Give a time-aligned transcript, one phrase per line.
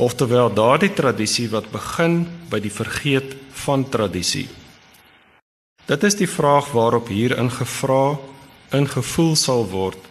[0.00, 3.34] Oftewel daardie tradisie wat begin by die vergeet
[3.66, 4.46] van tradisie.
[5.84, 8.16] Dit is die vraag waarop hier ingevra,
[8.72, 10.08] ingevoel sal word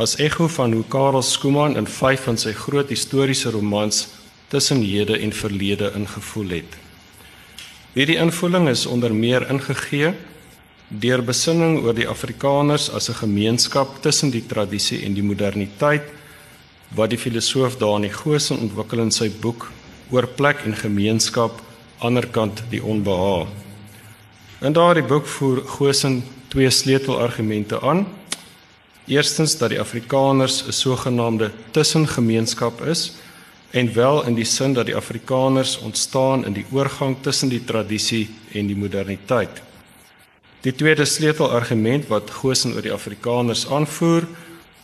[0.00, 4.06] as ekho van hoe Karel Skuman in 5 van sy groot historiese romans
[4.50, 6.78] tussen hede en verlede ingevoel het.
[7.94, 10.14] Hierdie invoeling is onder meer ingegee
[10.88, 16.08] deur besinning oor die Afrikaners as 'n gemeenskap tussen die tradisie en die moderniteit
[16.94, 19.68] wat die filosoof Dani Goosen ontwikkel in sy boek
[20.10, 21.60] oor plek en gemeenskap
[22.02, 23.48] aanderkant die onbehaag.
[24.60, 28.06] In daardie boek voer Goosen twee sleutelargumente aan.
[29.06, 33.12] Eerstens dat die Afrikaners 'n sogenaamde tussengemeenskap is
[33.70, 38.28] en wel in die sin dat die Afrikaners ontstaan in die oorgang tussen die tradisie
[38.52, 39.62] en die moderniteit.
[40.60, 44.26] Die tweede sleutelargument wat Goosen oor die Afrikaners aanvoer,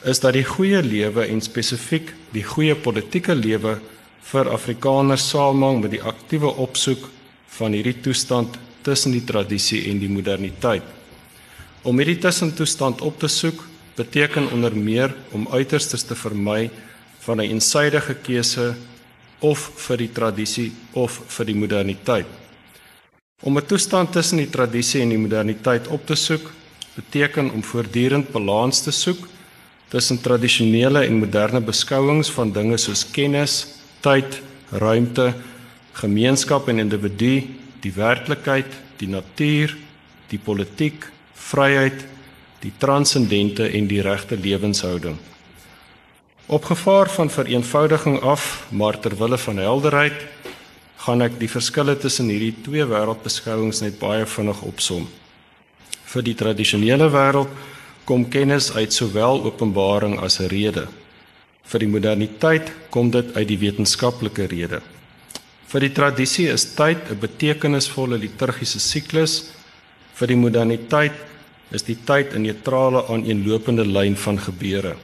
[0.07, 3.77] is dat die goeie lewe en spesifiek die goeie politieke lewe
[4.31, 7.09] vir Afrikaners saamhang met die aktiewe opsoek
[7.59, 8.55] van hierdie toestand
[8.87, 10.85] tussen die tradisie en die moderniteit.
[11.83, 13.65] Om hierdie tussentoestand op te soek
[13.99, 16.71] beteken onder meer om uiterstes te vermy
[17.27, 18.75] van 'n eensidedige keuse
[19.41, 22.27] of vir die tradisie of vir die moderniteit.
[23.43, 26.53] Om 'n toestand tussen die tradisie en die moderniteit op te soek
[26.95, 29.29] beteken om voortdurend balans te soek
[29.89, 33.61] tussen tradisionele en moderne beskouings van dinge soos kennis,
[34.03, 35.33] tyd, ruimte,
[36.01, 37.45] gemeenskap en individu
[37.85, 39.77] die werklikheid, die natuur,
[40.31, 41.07] die politiek,
[41.51, 42.03] vryheid,
[42.65, 45.17] die transcendente en die regte lewenshouding.
[46.47, 50.19] Op gevaar van vereenvoudiging af, maar ter wille van helderheid,
[51.07, 55.07] gaan ek die verskille tussen hierdie twee wêreldbeskouings net baie vinnig opsom.
[56.07, 57.51] Vir die tradisionele wêreld
[58.07, 60.87] kom kennis uit sowel openbaring as rede.
[61.67, 64.81] Vir die moderniteit kom dit uit die wetenskaplike rede.
[65.67, 69.51] Vir die tradisie is tyd 'n betekenisvolle liturgiese siklus.
[70.15, 71.19] Vir die moderniteit
[71.73, 74.97] is die tyd 'n neutrale aaneenlopende lyn van gebeure.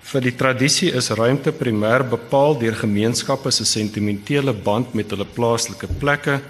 [0.00, 5.86] Vir die tradisie is ruimte primêr bepaal deur gemeenskappe se sentimentele band met hulle plaaslike
[6.00, 6.40] plekke.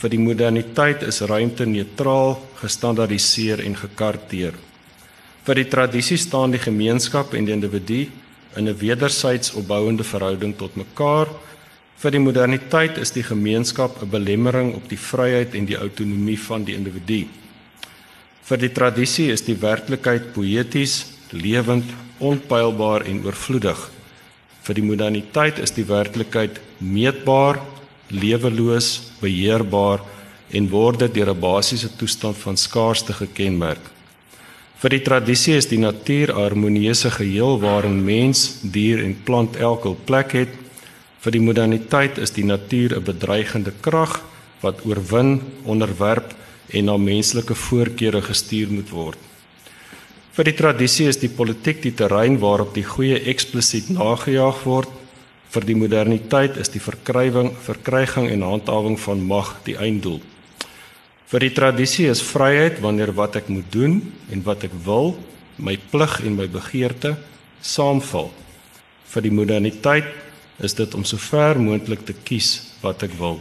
[0.00, 4.54] Vir die moderniteit is ruimte neutraal, gestandaardiseer en gekarteer.
[5.44, 8.06] Vir die tradisie staan die gemeenskap en die individu
[8.56, 11.28] in 'n wedersyds opbouende verhouding tot mekaar.
[11.98, 16.64] Vir die moderniteit is die gemeenskap 'n belemmering op die vryheid en die autonomie van
[16.64, 17.26] die individu.
[18.42, 21.84] Vir die tradisie is die werklikheid poëties, lewend,
[22.18, 23.90] onpylbaar en oorvloedig.
[24.62, 27.60] Vir die moderniteit is die werklikheid meetbaar,
[28.10, 30.00] leweloos, beheerbaar
[30.50, 33.84] en word dit deur 'n basiese toestand van skaarsde gekenmerk.
[34.80, 39.94] Vir die tradisie is die natuur 'n harmonieuse geheel waarin mens, dier en plant elke
[40.04, 40.48] plek het.
[41.20, 44.22] Vir die moderniteit is die natuur 'n bedreigende krag
[44.62, 46.34] wat oorwin, onderwerp
[46.72, 49.18] en na menslike voorkeure gestuur moet word.
[50.32, 54.88] Vir die tradisie is die politiek die terrein waarop die goeie eksplisiet nagejaag word.
[55.50, 60.20] Vir die moderniteit is die verkrywing, verkryging en handhawing van mag die einddoel.
[61.30, 63.98] Vir die tradisie is vryheid wanneer wat ek moet doen
[64.30, 65.16] en wat ek wil,
[65.58, 67.16] my plig en my begeerte
[67.62, 68.30] saamval.
[69.10, 70.06] Vir die moderniteit
[70.62, 73.40] is dit om sover moontlik te kies wat ek wil.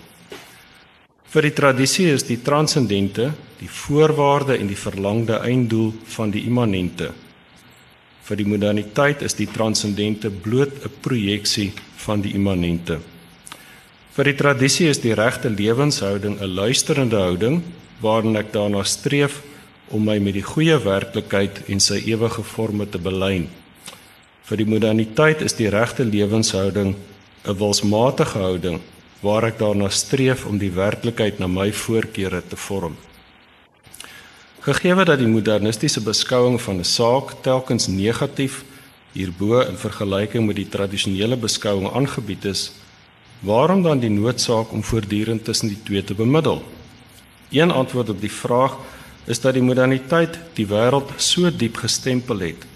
[1.29, 7.11] Vir die tradisie is die transcendente die voorwaarde en die verlangde einddoel van die immanente.
[8.25, 11.69] Vir die moderniteit is die transcendente bloot 'n projeksie
[12.05, 12.99] van die immanente.
[14.15, 17.61] Vir die tradisie is die regte lewenshouding 'n luisterende houding
[18.01, 19.41] waarin ek daarna streef
[19.89, 23.49] om my met die goeie werklikheid en sy ewige forme te belyn.
[24.43, 26.95] Vir die moderniteit is die regte lewenshouding
[27.45, 28.81] 'n wilsmatige houding
[29.21, 32.95] waar ek daarna streef om die werklikheid na my voorkeure te vorm.
[34.59, 38.63] Gegee dat die modernistiese beskouing van 'n saak telkens negatief
[39.13, 42.69] hierbo in vergelyking met die tradisionele beskouing aangebied is,
[43.39, 46.59] Waarom dan die noodsaak om voortdurend tussen die twee te bemiddel?
[47.50, 48.75] Een antwoord op die vraag
[49.25, 52.67] is dat die moderniteit die wêreld so diep gestempel het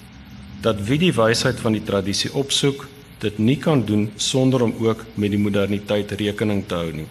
[0.64, 2.86] dat wie die wysheid van die tradisie opsoek,
[3.20, 7.08] dit nie kan doen sonder om ook met die moderniteit rekening te hou nie.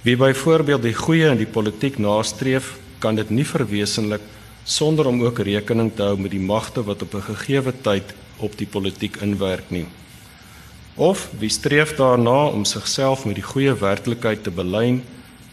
[0.00, 4.24] Wie byvoorbeeld die goeie in die politiek nastreef, kan dit nie verwesenlik
[4.66, 8.58] sonder om ook rekening te hou met die magte wat op 'n gegeewe tyd op
[8.58, 9.86] die politiek inwerk nie.
[10.94, 15.02] Of wie streef daarna om sigself met die goeie werklikheid te belyn,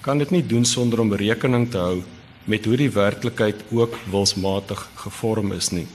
[0.02, 2.04] kan dit nie doen sonder om rekening te hou
[2.44, 5.88] met hoe die werklikheid ook wilsmatig gevorm is nie.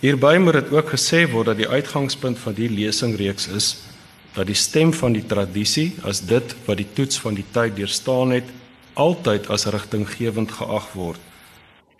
[0.00, 3.76] Hierby moet dit ook gesê word dat die uitgangspunt van die lesingreeks is
[4.32, 8.30] dat die stem van die tradisie as dit wat die toets van die tyd deurstaan
[8.30, 8.44] het
[8.94, 11.29] altyd as rigtinggewend geag word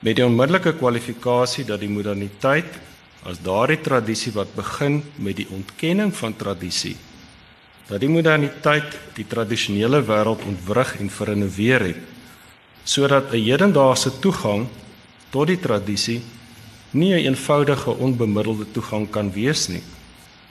[0.01, 2.79] met die onmiddellike kwalifikasie dat die moderniteit
[3.29, 6.97] as daardie tradisie wat begin met die ontkenning van tradisie
[7.89, 12.01] dat die moderniteit die tradisionele wêreld ontwrig en vernuweer het
[12.85, 14.67] sodat 'n hedendaagse toegang
[15.31, 16.21] tot die tradisie
[16.91, 19.83] nie 'n eenvoudige onbemiddelde toegang kan wees nie,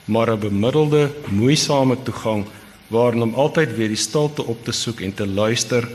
[0.04, 2.44] maar 'n bemiddelde, moeisame toegang
[2.88, 5.88] waarin om altyd weer die stilte op te soek en te luister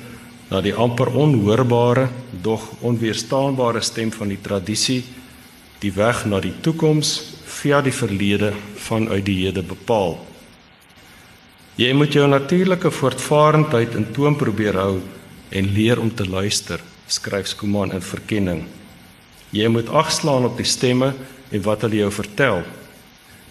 [0.50, 2.10] na die amper onhoorbare,
[2.42, 5.02] dog onweerstaanbare stem van die tradisie,
[5.82, 7.18] die weg na die toekoms
[7.60, 8.54] via die verlede
[8.88, 10.18] vanuit die hede bepaal.
[11.76, 15.02] Jy moet jou natuurlike voortvarendheid in toom probeer hou
[15.52, 18.64] en leer om te luister, skryf Skuman in verkenning.
[19.52, 21.14] Jy moet agslaan op die stemme
[21.52, 22.64] en wat hulle jou vertel.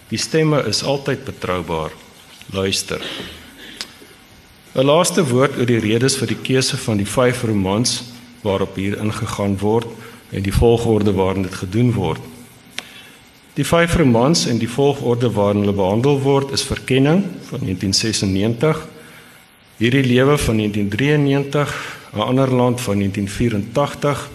[0.09, 1.93] Die stemme is altyd betroubaar.
[2.53, 3.01] Luister.
[4.75, 8.03] 'n Laaste woord oor die redes vir die keuse van die 5 romans
[8.43, 9.87] waarop hier ingegaan word
[10.35, 12.19] en die volgorde waarin dit gedoen word.
[13.55, 18.83] Die 5 romans en die volgorde waarin hulle behandel word is Verkenning van 1996,
[19.77, 21.71] Hierdie lewe van 1993,
[22.13, 24.29] 'n ander land van 1984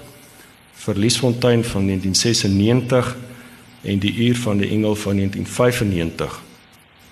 [0.74, 3.16] Verliesfontein van 1996
[3.82, 6.42] en die uur van die engel van 1995.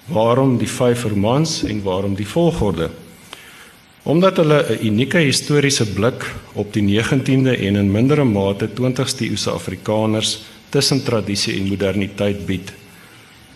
[0.04, 2.90] Waarom die vyf romans en waarom die volgorde?
[4.08, 9.50] Omdat hulle 'n unieke historiese blik op die 19de en in mindere mate 20ste eeuse
[9.50, 10.38] Afrikaners
[10.68, 12.72] tussen tradisie en moderniteit bied.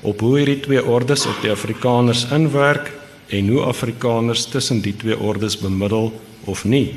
[0.01, 2.93] Op hoe hierdie twee ordes op die Afrikaners inwerk
[3.29, 6.95] en hoe Afrikaners tussen die twee ordes bemiddel of nie.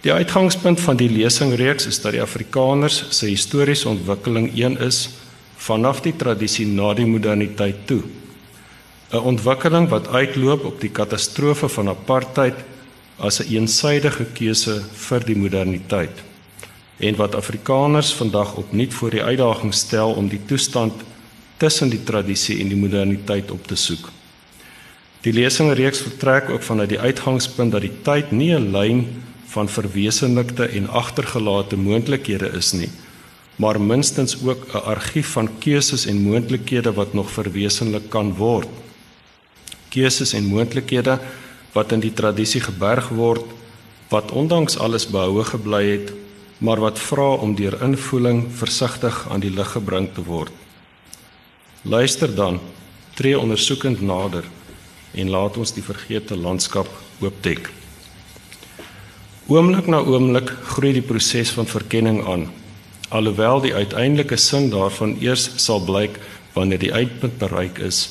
[0.00, 5.08] Die uitgangspunt van die lesingreeks is dat die Afrikaners se historiese ontwikkeling een is
[5.56, 8.00] vanaf die tradisie na die moderniteit toe.
[9.12, 12.54] 'n Ontwikkeling wat uitloop op die katastrofe van apartheid
[13.18, 16.22] as 'n een eensidedige keuse vir die moderniteit
[16.98, 20.92] en wat Afrikaners vandag opnuut voor die uitdaging stel om die toestand
[21.56, 24.08] tussen die tradisie en die moderniteit op te soek.
[25.20, 30.66] Die lesingreeks vertrek ook vanuit die uitgangspunt dat die tyd nie 'n lyn van verwesenlikte
[30.66, 32.90] en agtergelate moontlikhede is nie,
[33.56, 38.68] maar minstens ook 'n argief van keuses en moontlikhede wat nog verwesenlik kan word.
[39.92, 41.18] Keuses en moontlikhede
[41.74, 43.44] wat in die tradisie geberg word,
[44.12, 46.12] wat ondanks alles behoue gebly het,
[46.60, 50.52] maar wat vra om deur invoeling versigtig aan die lig gebring te word.
[51.82, 52.60] Luister dan,
[53.18, 54.44] tree ondersoekend nader
[55.12, 56.88] en laat ons die vergete landskap
[57.20, 57.68] oopdek.
[59.50, 62.46] Oomblik na oomblik groei die proses van verkenning aan.
[63.12, 66.20] Alhoewel die uiteindelike sin daarvan eers sal blyk
[66.54, 68.06] wanneer die eindpunt bereik is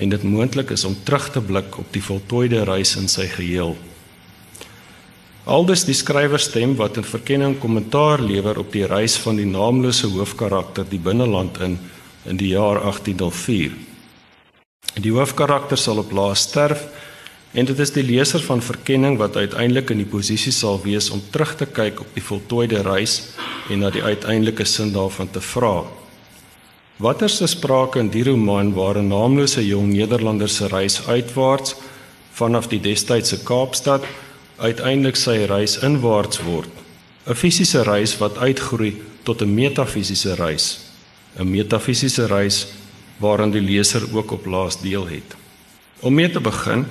[0.00, 3.76] en dit moontlik is om terug te blik op die voltooide reis in sy geheel.
[5.44, 10.08] Aldus die skrywer stem wat in verkenning kommentaar lewer op die reis van die naamlose
[10.12, 11.78] hoofkarakter die binneland in
[12.28, 13.72] in die jaar 1804.
[15.00, 16.82] Die hoofkarakter sal op laas sterf
[17.50, 21.22] En dit is die leser van verkenning wat uiteindelik in die posisie sal wees om
[21.34, 23.16] terug te kyk op die voltooide reis
[23.70, 25.82] en na die uiteindelike sin daarvan te vra.
[27.00, 31.74] Watter se sprake in die roman waar 'n naamlose jong Nederlander se reis uitwaarts
[32.32, 34.04] vanaf die destydse Kaapstad
[34.56, 36.68] uiteindelik sy reis inwaarts word.
[37.26, 40.78] 'n Fisiese reis wat uitgroei tot 'n metafisiese reis.
[41.38, 42.66] 'n Metafisiese reis
[43.16, 45.36] waaraan die leser ook op laas deel het.
[46.00, 46.86] Om mee te begin,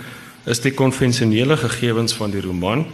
[0.46, 2.86] is die konvensionele gegevens van die roman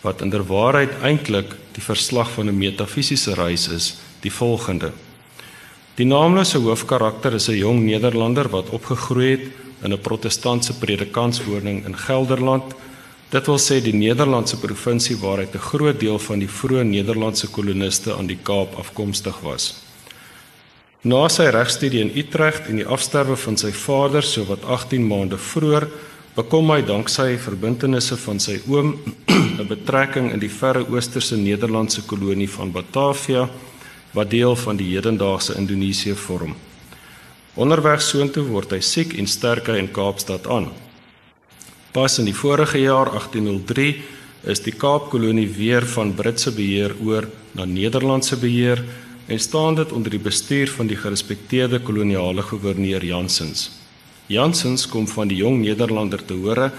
[0.00, 4.92] wat inderwaarheid eintlik die verslag van 'n metafisiese reis is, die volgende.
[5.96, 9.44] Die naamlose hoofkarakter is 'n jong Nederlander wat opgegroei het
[9.82, 12.74] in 'n protestantse predikantswoning in Gelderland.
[13.30, 18.14] Dit wil sê die Nederlandse provinsie waaruit 'n groot deel van die vroeë Nederlandse koloniste
[18.14, 19.74] aan die Kaap afkomstig was.
[21.00, 25.88] Na sy regstudie in Utrecht en die afsterwe van sy vader sowat 18 maande vroeër
[26.34, 28.98] bekom hy dank sy verbintenisse van sy oom
[29.60, 33.48] 'n betrekking in die verre oosterse Nederlandse kolonie van Batavia
[34.16, 36.56] wat deel van die hedendaagse Indonesië vorm.
[37.56, 40.70] Onderweg soontoe word hy siek en sterk in Kaapstad aan.
[41.92, 43.94] Pas in die vorige jaar 1803
[44.52, 48.82] is die Kaapkolonie weer van Britse beheer oor na Nederlandse beheer
[49.26, 53.70] en staan dit onder die bestuur van die gerespekteerde koloniale goewerneur Jansens.
[54.28, 56.70] Jansens kom van die jong Nederlander te hore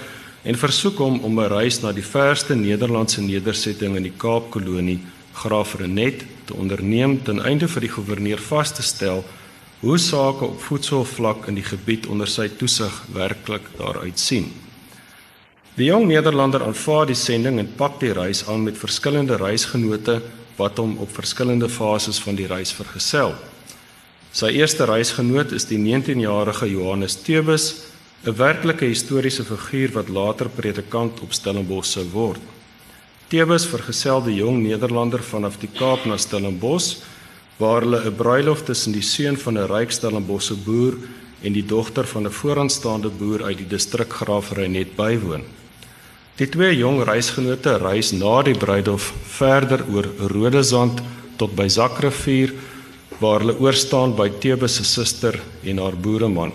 [0.47, 4.99] en versoek hom om 'n reis na die verste Nederlandse nedersetting in die Kaapkolonie
[5.37, 9.23] Graaf Renet te onderneem ten einde vir die goewerneur vas te stel
[9.79, 14.49] hoe sake op voedselvlak in die gebied onder sy toesig werklik daaruit sien.
[15.77, 20.21] Die jong Nederlander aanvaar die sending en pak die reis aan met verskillende reisgenote
[20.57, 23.35] wat hom op verskillende fases van die reis vergesel.
[24.33, 27.75] Sy eerste reisgenoot is die 19-jarige Johannes Teubus,
[28.25, 32.41] 'n werklike historiese figuur wat later predikant op Stellenbosch sou word.
[33.27, 37.01] Teubus vergesel die jong Nederlander vanaf die Kaap na Stellenbosch
[37.59, 40.95] waar hulle 'n bruilof tussen die seun van 'n ryk Stellenbosse boer
[41.43, 45.43] en die dogter van 'n vooraanstaande boer uit die distrik Graafry net bywoon.
[46.37, 51.01] Die twee jong reisgenote reis na die bruilof verder oor Rodesand
[51.35, 52.53] tot by Zakrivier
[53.19, 56.53] waar hulle oorstaan by Tebus se suster en haar boereman.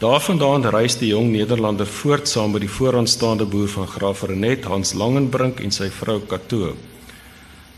[0.00, 5.60] Daarvandaan reis die jong Nederlander voort saam met die vooraanstaande boer van Graafrenet Hans Langenbrink
[5.60, 6.70] en sy vrou Kato.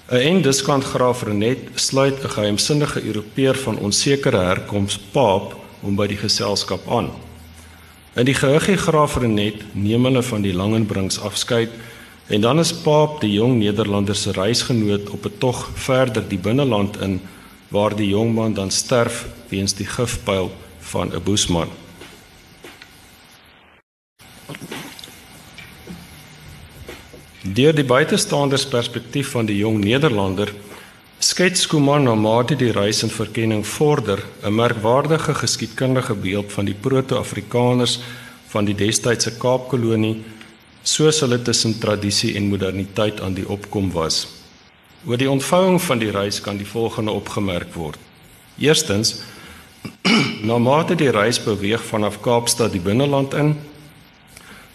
[0.07, 6.07] 'n En diskant Graaf Renet sluit 'n geheimsinnige Europeër van onsekere herkoms Paap om by
[6.07, 7.11] die geselskap aan.
[8.15, 11.71] In die gehuggie Graaf Renet neem hulle van die Langenbrinks afskeid
[12.29, 17.01] en dan is Paap die jong Nederlander se reisgenoot op 'n tog verder die binneland
[17.01, 17.21] in
[17.69, 20.51] waar die jong man dan sterf weens die gifpyl
[20.81, 21.82] van 'n boesman.
[27.43, 30.53] Deur die buitestanders perspektief van die jong Nederlander
[31.19, 36.75] skets Skuman na mate die reis en verkenning vorder 'n merkwaardige geskiedkundige beeld van die
[36.75, 37.99] proto-Afrikaners
[38.47, 40.23] van die destydse Kaapkolonie
[40.83, 44.27] soos hulle tussen tradisie en moderniteit aan die opkom was.
[45.07, 47.99] Oor die ontvouing van die reis kan die volgende opgemerk word.
[48.59, 49.23] Eerstens
[50.49, 53.57] na mate die reis beweeg vanaf Kaapstad die binneland in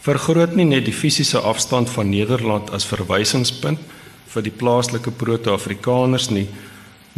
[0.07, 3.81] vergroot nie net die fisiese afstand van Nederland as verwysingspunt
[4.31, 6.47] vir die plaaslike proto-afrikaners nie,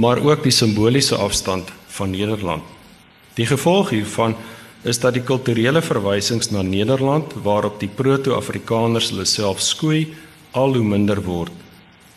[0.01, 2.63] maar ook die simboliese afstand van Nederland.
[3.37, 4.35] Die gevolg hiervan
[4.87, 10.07] is dat die kulturele verwysings na Nederland waarop die proto-afrikaners hulle self skoei
[10.57, 11.53] al hoe minder word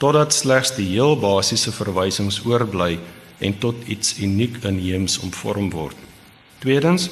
[0.02, 2.96] totdat slegs die heel basiese verwysings oorbly
[3.38, 5.94] en tot iets uniek inheems omvorm word.
[6.58, 7.06] Tweedens,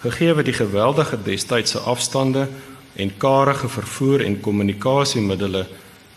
[0.00, 2.46] gegee word die geweldige destydse afstande
[2.94, 5.66] en karige vervoer en kommunikasiemiddels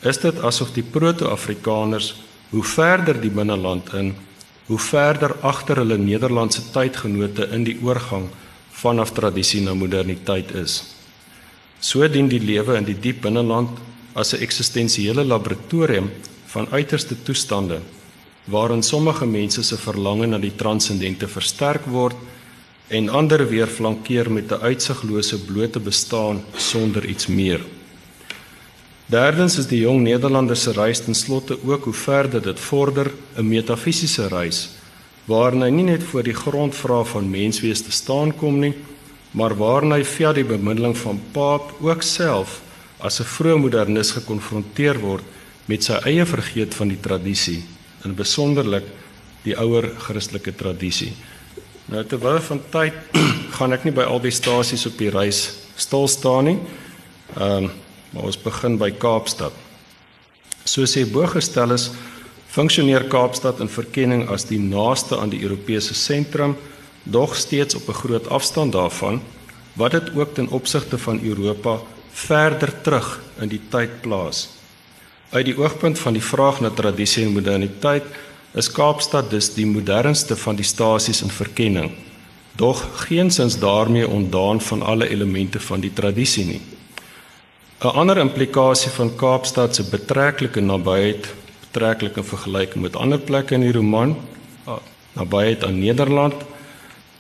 [0.02, 2.14] is dit asof die proto-afrikaners
[2.52, 4.14] hoe verder die binneland in
[4.68, 8.30] hoe verder agter hulle Nederlandse tydgenote in die oorgang
[8.84, 10.82] vanaf tradisie na moderniteit is.
[11.80, 13.80] So dien die lewe in die diep binneland
[14.16, 16.12] as 'n eksistensiële laboratorium
[16.48, 17.82] van uiterste toestande
[18.46, 22.16] waarin sommige mense se verlange na die transcendente versterk word
[22.94, 27.62] en ander weer flankeer met 'n uitsiglose blote bestaan sonder iets meer.
[29.06, 33.48] Derdens is die jong Nederlander se reis ten slotte ook hoe verder dit vorder 'n
[33.48, 34.70] metafisiese reis
[35.26, 38.74] waarin hy nie net voor die grondvraag van menswees te staan kom nie,
[39.32, 42.62] maar waarin hy via die bemiddeling van Paap ook self
[43.00, 45.24] as 'n vroeë modernis gekonfronteer word
[45.66, 47.64] met sy eie vergeet van die tradisie,
[48.04, 48.84] in besonderlik
[49.44, 51.14] die ouer Christelike tradisie.
[51.92, 52.94] Nou terwyl van tyd
[53.58, 56.60] gaan ek nie by al die stasies op die reis stil staan nie.
[57.38, 57.72] Ehm um,
[58.14, 59.56] maar ons begin by Kaapstad.
[60.70, 61.88] Soos hy boorgestel is,
[62.54, 66.54] funksioneer Kaapstad in verkenning as die naaste aan die Europese sentrum,
[67.04, 69.22] dog steeds op 'n groot afstand daarvan,
[69.74, 71.80] wat dit ook ten opsigte van Europa
[72.12, 74.50] verder terug in die tyd plaas.
[75.30, 78.04] Uit die oogpunt van die vraag na tradisie en moderniteit
[78.54, 81.92] is Kaapstad dus die modernste van die stasies in verkenning.
[82.56, 86.62] Doch geensins daarmee ontdaan van alle elemente van die tradisie nie.
[87.84, 91.28] 'n Ander implikasie van Kaapstad se betrekkelike nabyheid,
[91.60, 94.16] betrekkelike vergelyking met ander plekke in die roman,
[95.14, 96.34] nabyheid aan Nederland,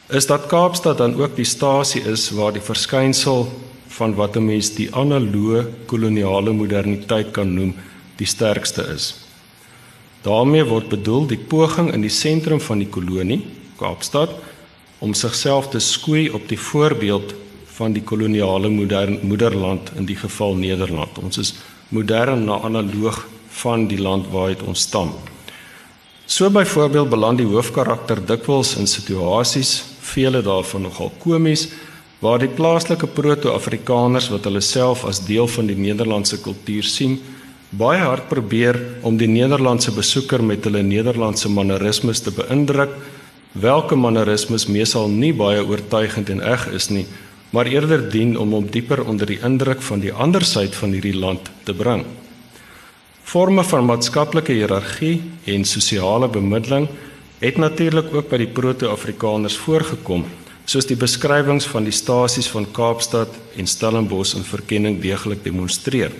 [0.09, 3.51] is dat Kaapstad dan ook die stasie is waar die verskynsel
[3.87, 7.75] van wat 'n mens die analoë koloniale moderniteit kan noem,
[8.15, 9.22] die sterkste is.
[10.23, 13.41] Daarmee word bedoel die poging in die sentrum van die kolonie,
[13.79, 14.31] Kaapstad,
[15.03, 17.33] om sigself te skoei op die voorbeeld
[17.75, 21.17] van die koloniale modern moederland in die geval Nederland.
[21.19, 21.53] Ons is
[21.89, 23.25] modern na analoog
[23.63, 25.11] van die land waaruit ons stam.
[26.25, 29.81] So byvoorbeeld beland die hoofkarakter dikwels in situasies,
[30.13, 31.67] vele daarvan nogal komies,
[32.23, 37.17] waar die plaaslike proto-afrikaners wat hulle self as deel van die Nederlandse kultuur sien,
[37.73, 42.91] baie hard probeer om die Nederlandse besoeker met hulle Nederlandse mannerismes te beïndruk,
[43.57, 47.05] welke mannerismes meesal nie baie oortuigend en eg is nie,
[47.53, 51.17] maar eerder dien om hom dieper onder die indruk van die ander syd van hierdie
[51.17, 52.03] land te bring.
[53.23, 56.85] Forme van maatskaplike hiërargie en sosiale bemiddeling
[57.41, 60.27] het natuurlik ook by die proto-Afrikaners voorgekom,
[60.69, 66.13] soos die beskrywings van die stasies van Kaapstad en Stellenbosch in verkenning deeglik demonstreer.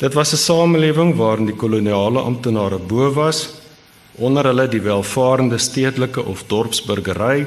[0.00, 3.48] Dit was 'n samelewing waarin die koloniale amptenare bo was,
[4.16, 7.46] onder hulle die welvarende stedelike of dorpsburgery,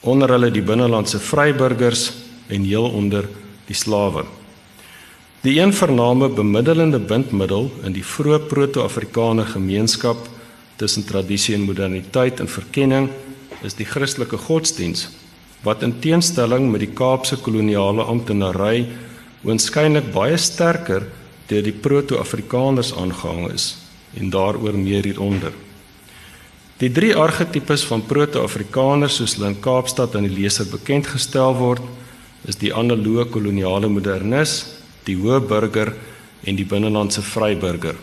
[0.00, 2.12] onder hulle die binnelandse vryburgers
[2.46, 3.28] en heel onder
[3.66, 4.24] die slawe.
[5.40, 10.16] Die een vername bemiddelende bindmiddel in die vroeë proto-Afrikaner gemeenskap
[10.76, 13.10] tussen tradisie en moderniteit en verkenning
[13.62, 15.08] is die Christelike godsdiens
[15.62, 18.86] wat in teenstelling met die Kaapse koloniale amptenary
[19.44, 21.06] oënskynlik baie sterker
[21.48, 23.76] deur die proto-Afrikaners aangehang is
[24.18, 25.52] en daaroor meer hieronder.
[26.78, 31.82] Die drie argetipes van proto-Afrikaners soos hulle in Kaapstad aan die leser bekend gestel word,
[32.46, 34.60] is die analoë koloniale modernis,
[35.08, 35.90] die hoë burger
[36.46, 37.96] en die binnelandse vryburger.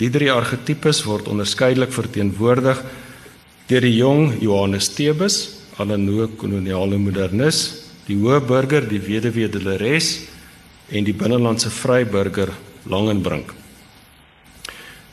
[0.00, 2.80] Die drie argetipes word onderskeidelik verteenwoordig
[3.68, 5.36] deur die jong Johannes Tebus,
[5.80, 7.60] analoë koloniale modernis,
[8.08, 10.14] die hoë burger, die weduwee Deleres
[10.92, 12.52] en die binnelandse vryburger
[12.84, 13.52] Langenbrink.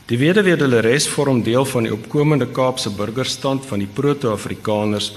[0.09, 5.11] Die weduwee Deleres vorm deel van die opkomende Kaapse burgerstand van die proto-Afrikaners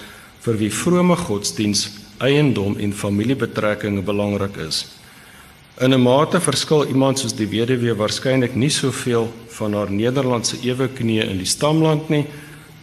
[0.45, 1.87] vir wie vrome godsdiens,
[2.21, 4.85] eiendom en familiebetrekkinge belangrik is.
[5.81, 11.25] In 'n mate verskil iemand soos die weduwee waarskynlik nie soveel van haar Nederlandse eweknie
[11.25, 12.27] in die stamland nie,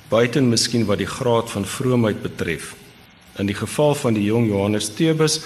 [0.10, 2.76] buiten miskien wat die graad van vroomheid betref.
[3.38, 5.42] In die geval van die jong Johannes Tebus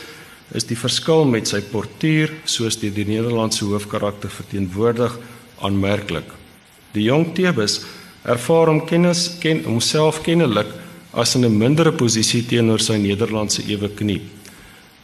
[0.54, 5.18] is die verskil met sy portuur soos die, die Nederlandse hoofkarakter verteenwoordig
[5.66, 6.30] aanmerklik.
[6.94, 7.82] Die jong Tebus
[8.24, 10.70] ervaar hom kennis ken homself kennelik
[11.14, 14.22] as in 'n mindere posisie teenoor sy Nederlandse eweknie.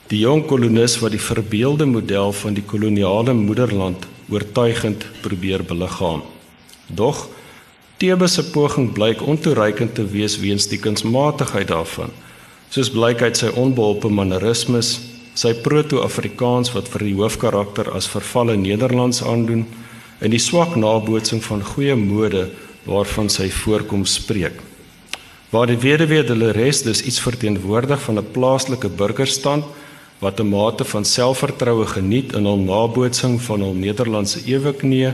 [0.09, 6.21] Die jong kolonis wat die verbeelde model van die koloniale moederland oortuigend probeer beliggaam.
[6.87, 7.29] Dog
[7.97, 12.09] Tebus se poging blyk ontoereikend te wees weens die kunsmatigheid daarvan,
[12.69, 15.08] soos blyk uit sy onbeholpe mannerismes
[15.39, 19.63] sy proto-Afrikaans wat vir die hoofkarakter as vervalle Nederlands aandoen
[20.19, 22.49] en die swak nabootsing van goeie mode
[22.89, 24.57] waarvan sy voorkoms spreek.
[25.53, 29.63] Waar die weduwee Dolores dus iets verteenwoordig van 'n plaaslike burgerstand
[30.19, 35.13] wat 'n mate van selfvertroue geniet in hul nabootsing van hul Nederlandse eweknie,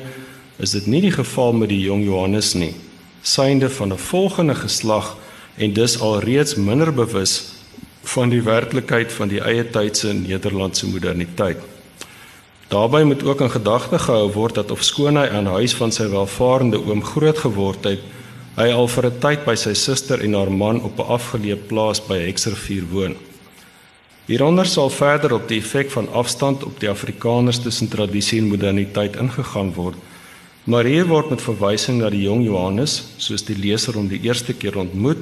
[0.57, 2.73] is dit nie die geval met die jong Johannes nie.
[3.21, 5.17] Synde van 'n volgende geslag
[5.57, 7.54] en dus alreeds minder bewus
[8.13, 11.61] van die werklikheid van die eie tydse Nederlandse moderniteit.
[12.69, 16.79] Daarbey moet ook in gedagte gehou word dat ofskoon hy aan huis van sy welvarende
[16.81, 18.01] oom groot geword het,
[18.55, 21.99] hy al vir 'n tyd by sy suster en haar man op 'n afgeleë plaas
[21.99, 23.15] by Hexervuur woon.
[24.25, 29.15] Hieronder sal verder op die effek van afstand op die Afrikaners tussen tradisie en moderniteit
[29.15, 29.95] ingegaan word.
[30.63, 34.53] Maar hier word met verwysing na die jong Johannes, soos die leser hom die eerste
[34.53, 35.21] keer ontmoet,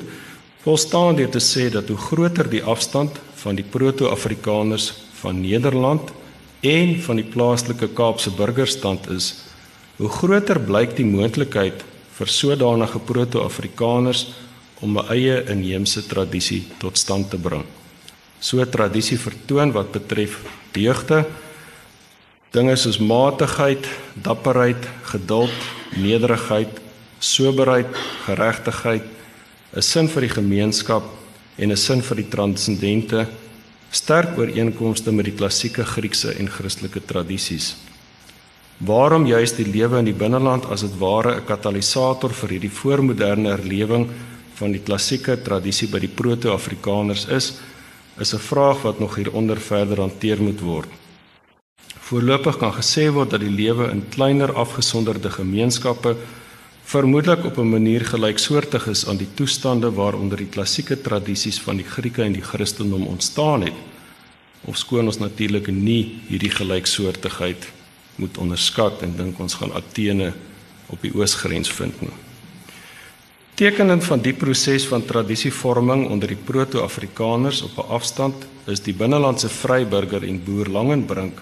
[0.63, 6.11] volstaan deur te sê dat hoe groter die afstand van die proto-Afrikaners van Nederland
[6.63, 9.33] en van die plaaslike Kaapse burgerstand is,
[9.99, 11.83] hoe groter blyk die moontlikheid
[12.15, 14.27] vir sodanige proto-Afrikaners
[14.79, 17.65] om 'n eie inheemse tradisie tot stand te bring.
[18.39, 20.39] So 'n tradisie vertoon wat betref
[20.71, 21.25] deugde,
[22.51, 25.59] dinge soos matigheid, dapperheid, geduld,
[25.95, 26.69] nederigheid,
[27.19, 27.87] soberheid,
[28.25, 29.03] geregtigheid,
[29.75, 31.03] 'n sin vir die gemeenskap
[31.57, 33.27] en 'n sin vir die transcendente
[33.91, 37.75] sterk ooreenkomste met die klassieke Griekse en Christelike tradisies.
[38.77, 43.49] Waarom juis die lewe in die binneland as dit ware 'n katalisator vir hierdie voormoderne
[43.49, 44.09] herlewing
[44.55, 47.53] van die klassieke tradisie by die proto-Afrikaners is,
[48.19, 50.89] is 'n vraag wat nog hieronder verder hanteer moet word.
[51.99, 56.15] Voorlopig kan gesê word dat die lewe in kleiner afgesonderde gemeenskappe
[56.83, 61.85] vermoedelik op 'n manier gelyksoortig is aan die toestande waaronder die klassieke tradisies van die
[61.85, 63.73] Grieke en die Christendom ontstaan het.
[64.65, 67.67] Of skoon ons natuurlik nie hierdie gelyksoortigheid
[68.15, 70.33] moet onderskat en dink ons gaan Athene
[70.87, 72.13] op die oosgrens vind nie.
[73.53, 78.33] Tekenend van die proses van tradisievorming onder die proto-Afrikaners op 'n afstand
[78.65, 81.41] is die binnelandse vryburger en boer Langenbrink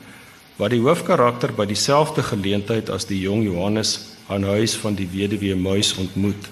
[0.58, 4.00] wat die hoofkarakter by dieselfde geleentheid as die jong Johannes
[4.32, 6.50] aan huis van die weduwee Muis ontmoet.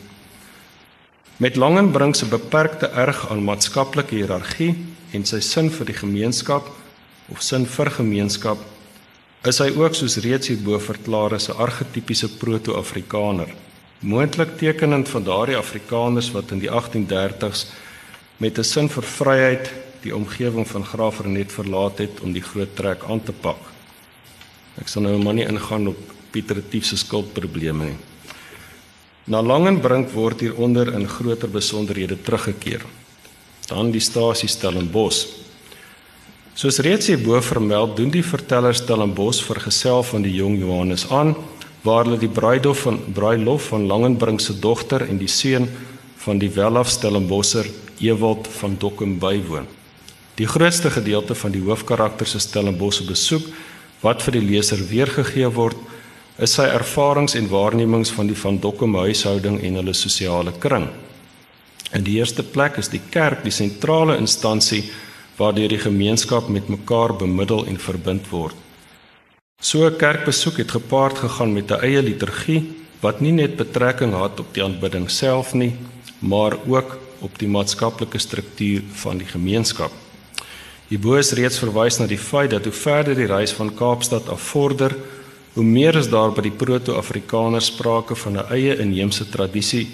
[1.39, 4.73] Met Langenbrink se beperkte erg aan maatskaplike hiërargie
[5.15, 6.67] en sy sin vir die gemeenskap
[7.31, 8.59] of sin vir gemeenskap
[9.47, 13.47] is hy ook soos reeds hierbo verklaar as 'n argetipiese proto-Afrikaner,
[13.99, 17.65] moontlik tekenend van daardie Afrikaners wat in die 1830s
[18.37, 22.75] met 'n sin vir vryheid die omgewing van Graaf Renet verlaat het om die groot
[22.75, 23.59] trek aan te pak.
[24.79, 27.93] Ek sal nou maar nie ingaan op Pieter Retief se skuldprobleme.
[29.29, 32.81] Na Langenbrink word hieronder in groter besonderhede teruggekeer.
[33.67, 35.25] Dan die stasie Stellenbosch.
[36.57, 41.35] Soos reeds hierbo vermeld, doen die verteller Stellenbosch vergesel van die jong Johannes aan
[41.81, 45.69] waar hulle die bruilof van bruilof van Langenbrink se dogter en die seun
[46.25, 47.69] van die welaf Stellenbosser
[48.03, 49.67] Ewald van Dokkum bywoon.
[50.35, 53.47] Die grootste gedeelte van die hoofkarakters se Stellenbosse besoek
[54.03, 55.77] wat vir die leser weergegee word,
[56.39, 60.87] is sy ervarings en waarnemings van die van Dokkum huishouding en hulle sosiale kring.
[61.93, 64.83] In die eerste plek is die kerk die sentrale instansie
[65.39, 68.55] waardeur die gemeenskap met mekaar bemiddel en verbind word.
[69.61, 72.63] So 'n kerkbesoek het gepaard gegaan met 'n eie liturgie
[73.01, 75.75] wat nie net betrekking het op die aanbidding self nie,
[76.19, 79.91] maar ook op die maatskaplike struktuur van die gemeenskap.
[80.87, 84.41] Hierbo is reeds verwys na die feit dat hoe verder die reis van Kaapstad af
[84.41, 84.95] vorder,
[85.53, 89.87] hoe meer is daar by die proto-Afrikaners sprake van 'n eie inheemse tradisie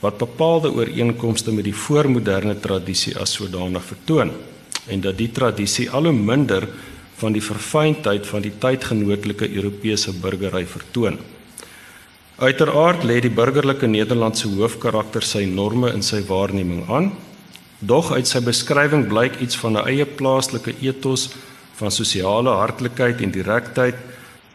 [0.00, 4.30] wat bepaalde ooreenkomste met die voormoderne tradisie as sodanig vertoon
[4.88, 6.68] en dat die tradisie al hoe minder
[7.22, 11.18] van die verfynheid van die tydgenootlike Europese burgery vertoon.
[12.42, 17.12] Uiteraard lê die burgerlike Nederlandse hoofkarakter sy norme in sy waarneming aan.
[17.78, 21.28] Dog uit sy beskrywing blyk iets van 'n eie plaaslike ethos
[21.78, 23.94] van sosiale hartlikheid en direktheid,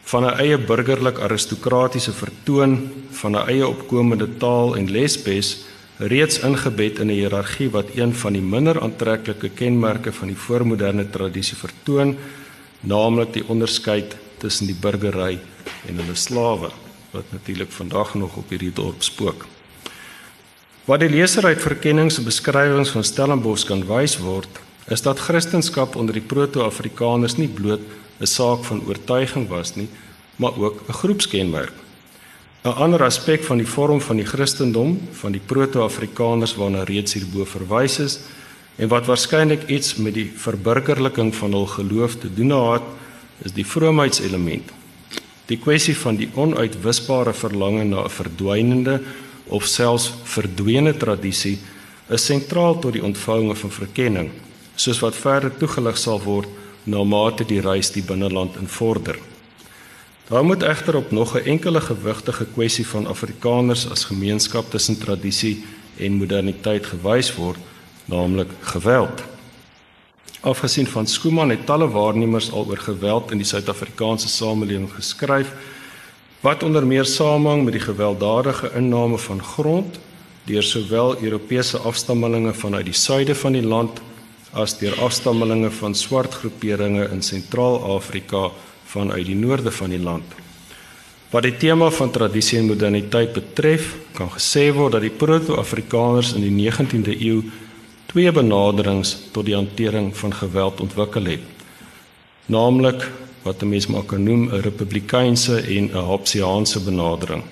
[0.08, 5.56] van 'n eie burgerlik aristokratiese vertoon, van 'n eie opkomende taal en lesbes
[5.98, 11.10] reeds ingebed in 'n hiërargie wat een van die minder aantreklike kenmerke van die voormoderne
[11.10, 12.16] tradisie vertoon,
[12.80, 15.38] naamlik die onderskeid tussen die burgery
[15.88, 16.70] en hulle slawe
[17.10, 19.46] wat natuurlik vandag nog op hierdie dorp spook.
[20.84, 24.48] Wat die leser uit verkennings en beskrywings van Stellenbosch kan wys word,
[24.88, 27.80] is dat Christendom onder die proto-Afrikaners nie bloot
[28.20, 29.88] 'n saak van oortuiging was nie,
[30.36, 31.72] maar ook 'n groepskenmerk.
[32.64, 37.44] 'n Ander aspek van die vorm van die Christendom van die proto-Afrikaners waarna reeds hierbo
[37.44, 38.18] verwys is
[38.76, 42.82] en wat waarskynlik iets met die verburgerliking van hul geloof te doen het,
[43.44, 44.70] is die vroomheidselement.
[45.46, 49.00] Die kwessie van die onuitwisbare verlange na 'n verdwynende
[49.46, 51.58] of selfs verdwene tradisie
[52.08, 54.30] is sentraal tot die ontvouing van verkenning,
[54.74, 56.48] soos wat verder toegelig sal word
[56.88, 59.18] na mate die reis die binneland invorder.
[60.28, 65.64] Daar moet egter op nog 'n enkele gewigtige kwessie van Afrikaners as gemeenskap tussen tradisie
[65.96, 67.58] en moderniteit gewys word,
[68.04, 69.22] naamlik geweld.
[70.40, 75.52] Afgesien van Skuman het talle waarnemers al oor geweld in die Suid-Afrikaanse samelewing geskryf
[76.40, 79.98] wat onder meer samehang met die gewelddadige inname van grond
[80.44, 84.00] deur sowel Europese afstammelinge vanuit die suide van die land
[84.58, 88.48] as deur afstammelinge van swart groeperinge in Sentraal-Afrika
[88.90, 90.34] vanuit die noorde van die land.
[91.30, 96.46] Wat die tema van tradisie en moderniteit betref, kan gesê word dat die proto-Afrikaners in
[96.46, 97.42] die 19de eeu
[98.08, 101.44] twee benaderings tot die hantering van geweld ontwikkel het.
[102.48, 103.04] Naamlik
[103.44, 107.42] wat 'n mens maar kan noem 'n republikeinse en 'n Hobbesiaanse benadering.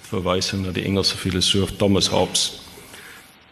[0.00, 2.67] Verwysing na die Engelse filosoof Thomas Hobbes.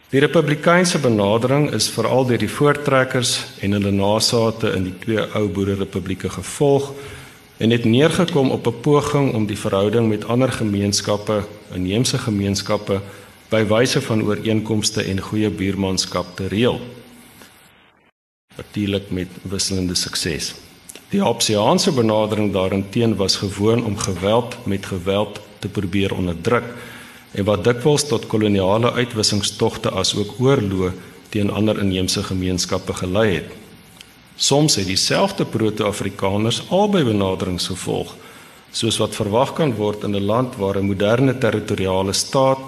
[0.07, 5.49] Die republikeinse benadering is veral deur die voortrekkers en hulle nasate in die twee ou
[5.51, 6.93] boererepublieke gevolg
[7.59, 11.43] en het neergekom op 'n poging om die verhouding met ander gemeenskappe,
[11.75, 13.01] inheemse gemeenskappe
[13.49, 16.79] by wyse van ooreenkomste en goeie buurmanskap te reël.
[18.55, 20.55] Natuurlik met wisselende sukses.
[21.09, 26.63] Die Hobbesiaanse benadering daarteen was gewoon om geweld met geweld te probeer onderdruk
[27.37, 30.91] en wat dikwels tot koloniale uitwissingstogte asook oorloë
[31.33, 33.51] teen ander inheemse gemeenskappe gelei het.
[34.37, 38.15] Soms het dieselfde proto-Afrikaners albei benaderings gevolg,
[38.71, 42.59] soos wat verwag kan word in 'n land waar 'n moderne territoriale staat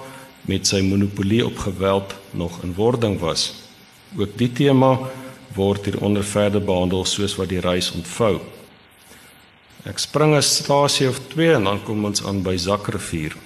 [0.46, 3.52] met sy monopolie op geweld nog in wording was.
[4.18, 4.98] Ook die tema
[5.54, 8.40] word hier onder verder behandel soos wat die reis ontvou.
[9.84, 13.36] Ek spring 'n stasie of 2 en dan kom ons aan by Zakrivier.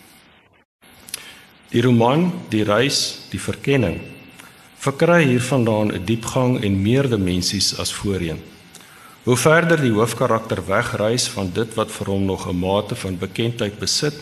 [1.74, 3.98] Die roman Die reis, die verkenning
[4.84, 8.38] verkry hiervandaan 'n diepgang en meer dimensies as voorheen.
[9.24, 13.78] Hoe verder die hoofkarakter wegreis van dit wat vir hom nog 'n mate van bekendheid
[13.78, 14.14] besit,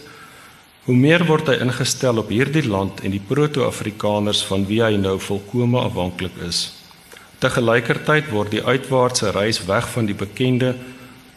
[0.85, 5.19] Hoe meer word hy ingestel op hierdie land en die proto-Afrikaners van wie hy nou
[5.19, 6.73] volkome afhanklik is.
[7.39, 10.75] Te gelykertyd word die uitwaartse reis weg van die bekende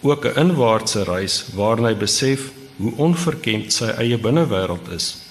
[0.02, 5.25] ook 'n inwaartse reis waarin hy besef hoe onverkend sy eie binnewêreld is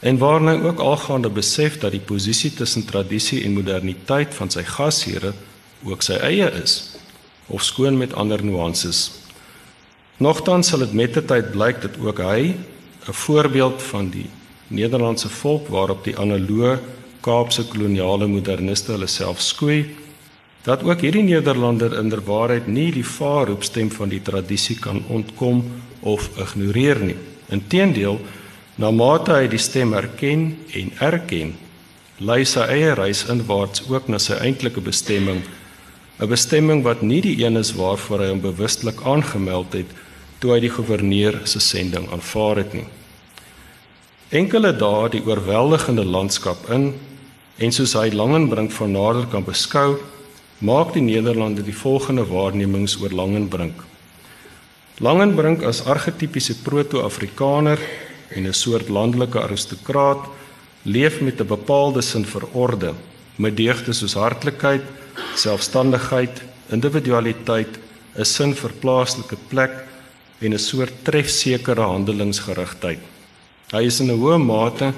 [0.00, 4.64] en waarin hy ook algaande besef dat die posisie tussen tradisie en moderniteit van sy
[4.64, 5.32] gasheere
[5.84, 6.76] ook sy eie is
[7.48, 9.10] of skoon met ander nuances
[10.20, 12.52] Nogtans sal dit met die tyd blyk dat ook hy
[13.08, 14.28] 'n voorbeeld van die
[14.68, 16.78] Nederlandse volk waarop die analoë
[17.20, 19.96] Kaapse koloniale moderniste hulle self skoei
[20.64, 25.64] dat ook hierdie Nederlander inderwaarheid nie die vaarroepstem van die tradisie kan ontkom
[26.00, 27.16] of ignoreer nie.
[27.48, 28.20] Inteendeel,
[28.80, 31.52] na mate hy die stem erken en erken,
[32.16, 35.42] lei sy eie reis inwaarts ook na sy eintlike bestemming,
[36.20, 39.92] 'n bestemming wat nie die een is waarvoor hy hom bewustelik aangemeld het
[40.40, 42.86] toe hy die goewerneur se sending aanvaar het nie.
[44.30, 46.94] Enkele dae die oorweldigende landskap in
[47.58, 49.98] en soos hy Langenbrink van nader kan beskou,
[50.60, 53.84] maak die Nederlande die volgende waarnemings oor Langenbrink.
[55.00, 57.78] Langenbrink as argetipiese proto-Afrikaner
[58.34, 60.28] en 'n soort landelike aristokraat
[60.82, 62.94] leef met 'n bepaalde sin vir orde,
[63.36, 64.82] met deugde soos hartlikheid,
[65.34, 67.78] selfstandigheid, individualiteit,
[68.16, 69.72] 'n sin vir plaaslike plek
[70.40, 73.00] en 'n soort trefsekere handelingsgerigtheid.
[73.72, 74.92] Hy is in 'n hoë mate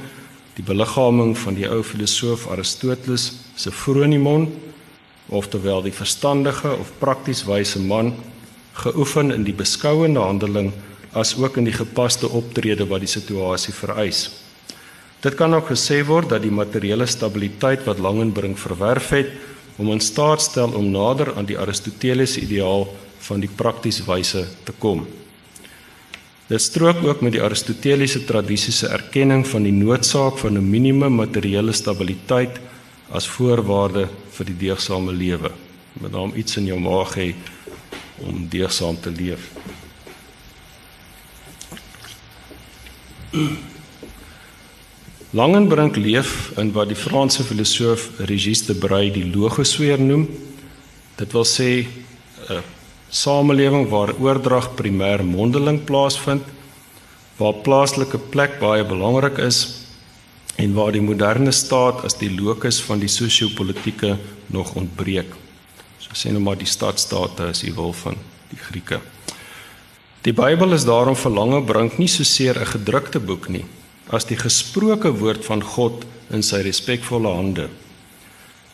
[0.55, 4.53] die beliggaaming van die ou filosoof Aristoteles se Fronimon
[5.29, 8.15] oftewel die verstandige of prakties wyse man
[8.73, 10.73] geoefen in die beskouende handeling
[11.13, 14.31] as ook in die gepaste optrede wat die situasie vereis.
[15.23, 19.31] Dit kan ook gesê word dat die materiële stabiliteit wat Langenbrink verwerf het,
[19.77, 22.89] hom in staat stel om nader aan die Aristoteliese ideaal
[23.23, 25.07] van die prakties wyse te kom.
[26.51, 31.15] Dit strook ook met die Aristoteliese tradisie se erkenning van die noodsaak van 'n minimum
[31.15, 32.59] materiële stabiliteit
[33.11, 35.51] as voorwaarde vir die deegsame lewe.
[36.01, 37.35] Met naam iets in jou maag hê
[38.19, 39.52] om deegsaam te leef.
[45.33, 50.27] Langenbrink leef in wat die Franse filosoof Regis Debray die logosfeer noem.
[51.17, 51.87] Dit wil sê
[52.51, 52.61] 'n
[53.09, 56.43] samelewing waar oordrag primêr mondeling plaasvind,
[57.39, 59.89] waar plaaslike plek baie belangrik is
[60.57, 65.33] en waar die moderne staat as die locus van die sosio-politieke nog ontbreek.
[65.99, 68.17] So sê nou maar die stadstaate as jy wil van
[68.51, 69.01] die Grieke.
[70.23, 73.65] Die Bybel is daarom verlange bring nie so seer 'n gedrukte boek nie
[74.11, 77.69] as die gesproke woord van God in sy respekvolle hande.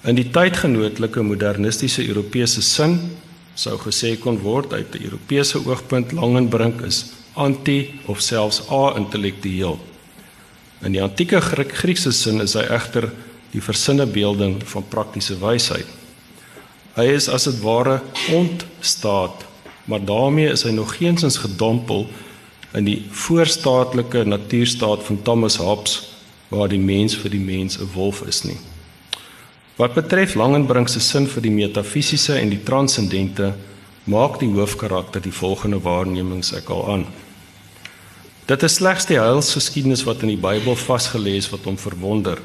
[0.05, 3.17] In die tydgenootlike modernistiese Europese sin
[3.55, 9.79] sou gesê kon word uit 'n Europese oogpunt Langenbrink is anti of selfs a-intellektueel.
[10.83, 13.11] In die antieke Griekse sin is hy egter
[13.53, 15.87] die versinne beelding van praktiese wysheid.
[16.95, 18.03] Hy is as dit ware
[18.35, 19.48] ontstaat,
[19.89, 22.07] maar daarmee is hy nog geensins gedompel
[22.77, 26.03] in die voorstaatlike natuurstaat van Thomas Hobbes
[26.53, 28.59] waar die mens vir die mens 'n wolf is nie.
[29.77, 33.55] Wat betref Langenbrink se sin vir die metafisiese en die transcendente,
[34.05, 37.07] maak die hoofkarakter die volgende waarnemings ek al aan.
[38.49, 42.39] Dit is slegs die heilsgeskiedenis wat in die Bybel vasgelê is wat hom verwonder.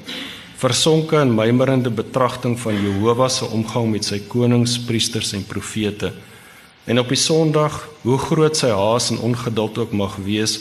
[0.59, 6.13] Versonke in mymerende betragting van Jehovah se omgang met sy konings, priesters en profete.
[6.85, 10.59] En op die Sondag, hoe groot sy haas en ongeduld ook mag wees,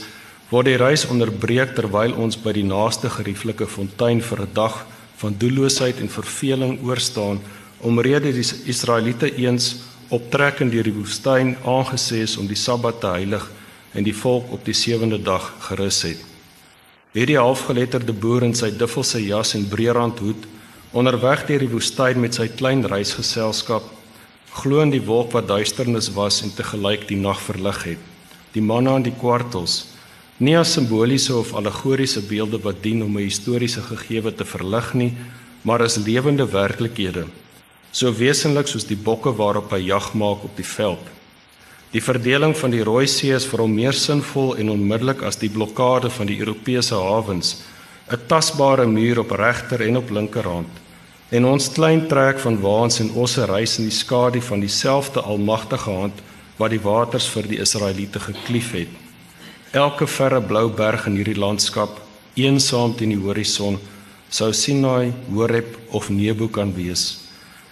[0.52, 5.34] word die reis onderbreek terwyl ons by die naaste gerieflike fontein vir 'n dag van
[5.38, 7.40] doelloosheid en verveling oorstaan
[7.80, 9.76] omrede die Israeliete eens
[10.08, 13.50] optrekkend deur die woestyn aangesê is om die Sabbat te heilig
[13.94, 16.20] en die volk op die sewende dag gerus het.
[17.12, 20.46] Hierdie halfgeletterde boer in sy duffelse jas en breërand hoed
[20.92, 23.82] onderweg deur die woestyn met sy klein reisgeselskap
[24.52, 28.02] glo in die wolk wat duisternis was en te gelyk die nag verlig het.
[28.52, 29.92] Die manne aan die kwartels
[30.42, 35.12] nie as simboliese of allegoriese beelde wat dien om 'n historiese gegewe te verlig nie,
[35.62, 37.26] maar as lewende werklikhede.
[37.92, 41.06] So wesenlik soos die bokke waarop hy jag maak op die veld.
[41.92, 45.50] Die verdeling van die Rooi See is vir hom meer sinvol en onmiddellik as die
[45.50, 47.62] blokkade van die Europese hawens,
[48.10, 50.81] 'n tasbare muur op regter en op linkerhand.
[51.32, 55.90] En ons klein trek van waans en osse reis in die skadu van dieselfde almagtige
[55.90, 56.18] hand
[56.58, 58.90] wat die waters vir die Israeliete geklief het.
[59.72, 61.94] Elke verre blou berg in hierdie landskap,
[62.36, 63.78] eensaam teen die horison,
[64.28, 67.22] sou Sinai, Horeb of Nebo kan wees.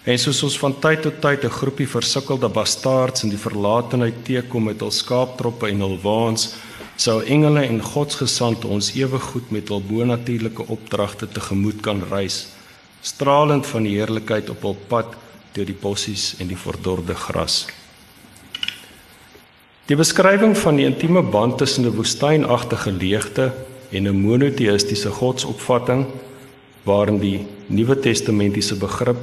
[0.09, 4.65] En soos ons van tyd tot tyd 'n groepie versukkelde bastaards in die verlatenheid teekom
[4.65, 6.55] met hul skaaptroppe en hul waans,
[6.97, 12.47] sou engele en godsgesande ons ewe goed met hul bonatuurlike opdragte tegemoet kan reis,
[13.03, 15.17] stralend van die heerlikheid op hul pad
[15.55, 17.67] deur die bossies en die verdorde gras.
[19.87, 23.53] Die beskrywing van die intieme band tussen 'n woestynagtige leegte
[23.91, 26.07] en 'n monoteistiese godsopvatting
[26.85, 29.19] waarin die Nuwe Testamentiese begrip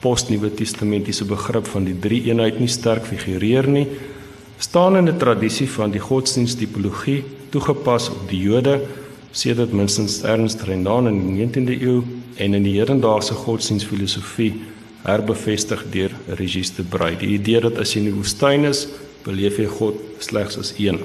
[0.00, 3.86] post-nuwe testamentiese begrip van die drie eenheid nie sterk figureer nie,
[4.58, 8.80] staan in 'n tradisie van die godsdiensttipologie toegepas op die Jode
[9.32, 12.02] sedert minstens Ernst Renan in die 19de eeu
[12.36, 14.52] en in die hedendaagse godsdienstfilosofie
[15.06, 17.16] herbevestig deur Regis de Brey.
[17.16, 18.86] Die idee dat as jy in die woestyn is,
[19.26, 21.00] beleef jy God slegs as een.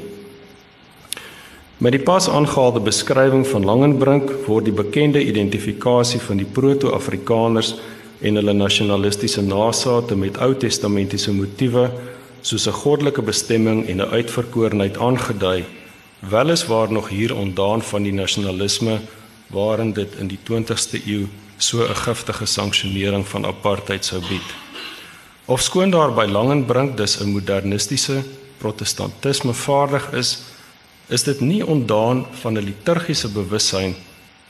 [1.82, 7.76] Met die pas aangehaalde beskrywing van Langenbrink word die bekende identifikasie van die proto-Afrikaners
[8.22, 11.88] en hulle nasionalistiese nageslagte met Ou Testamentiese motiewe
[12.42, 15.66] soos 'n goddelike bestemming en 'n uitverkorenheid aangedui,
[16.30, 19.00] weliswaar nog hier ondaan van die nasionalisme
[19.52, 24.50] waarin dit in die 20ste eeu so 'n giftige sanksionering van apartheid sou bied.
[25.46, 28.24] Ofskoon daar by Langenbrink dus 'n modernistiese
[28.58, 30.40] protestantisme vaardig is,
[31.08, 33.96] is dit nie ondaan van 'n liturgiese bewussyn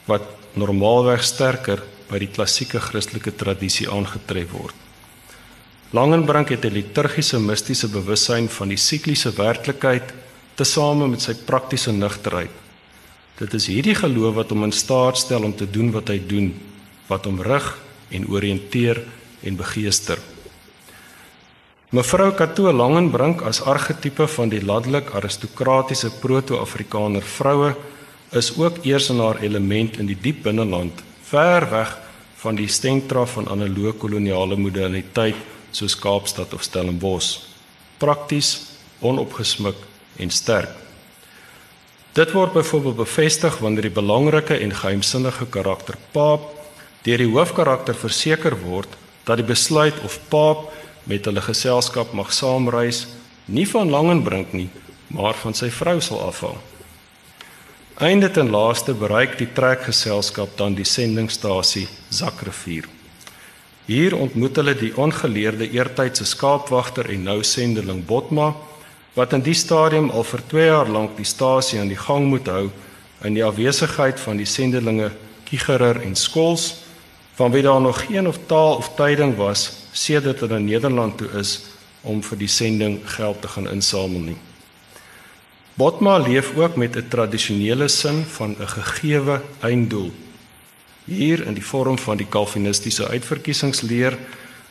[0.06, 0.22] wat
[0.54, 4.76] normaalweg sterker by die klassieke Christelike tradisie aangetref word.
[5.92, 10.14] Langenbrink het 'n liturgiese mistiese bewussyn van die sikliese werklikheid
[10.56, 12.52] tesame met sy praktiese nugterheid.
[13.42, 16.52] Dit is hierdie geloof wat hom in staat stel om te doen wat hy doen,
[17.10, 17.70] wat hom rig
[18.14, 19.02] en oriënteer
[19.42, 20.20] en begeester.
[21.92, 27.74] Mevrou Kato Langenbrink as argetipe van die laddelik aristokratiese proto-afrikaner vroue
[28.38, 31.98] is ook eers in haar element in die diep binneland, ver weg
[32.44, 35.42] van die sentra van analoë koloniale moderniteit
[35.74, 37.42] soos Kaapstad of Stellenbosch.
[37.98, 38.54] Prakties,
[39.02, 39.82] onopgesmuk
[40.22, 40.78] en sterk.
[42.12, 46.50] Dit word byvoorbeeld bevestig wanneer die belangrike en geheimsinnige karakter Paap
[47.06, 50.65] deur die hoofkarakter verseker word dat die besluit of Paap
[51.08, 53.06] met hulle geselskap mag saamreis,
[53.45, 54.67] nie van Langenbrink nie,
[55.08, 56.60] maar van sy vrou sal afhang.
[58.04, 62.89] Einde ten laaste bereik die trekgeselskap dan die sendingstasie Zakrivier.
[63.88, 68.52] Hier ontmoet hulle die ongeleerde eertydse skaapwagter en nou sendeling Botma
[69.13, 72.47] wat in die stadium al vir 2 jaar lank die stasie aan die gang moet
[72.47, 72.69] hou
[73.28, 75.12] in die afwesigheid van die sendelinge
[75.50, 76.84] Kigerer en Skols
[77.36, 81.28] van wie daar nog geen of taal of tyding was sedert hulle in Nederland toe
[81.39, 81.60] is
[82.02, 84.38] om vir die sending geld te gaan insamel nie.
[85.78, 90.12] Botma leef ook met 'n tradisionele sin van 'n gegeewe einddoel.
[91.06, 94.17] Hier in die vorm van die kalvinistiese uitverkiesingsleer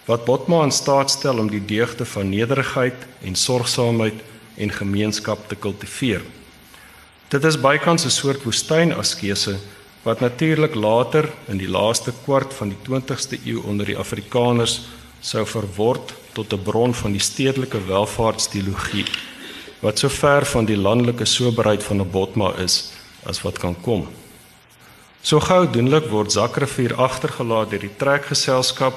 [0.04, 4.14] wat Botma in staat stel om die deugde van nederigheid en sorgsaamheid
[4.56, 6.22] en gemeenskap te kultiveer.
[7.28, 9.58] Dit is bykans 'n soort woestynaskese
[10.02, 14.80] wat natuurlik later in die laaste kwart van die 20ste eeu onder die Afrikaners
[15.20, 19.04] sou verword tot 'n bron van die stedelike welvaartsteologie
[19.80, 22.92] wat so ver van die landelike soberheid van 'n botma is
[23.26, 24.08] as wat kan kom.
[25.22, 28.94] So gou doenlik word Zakrivier agtergelaat deur die trekgeselskap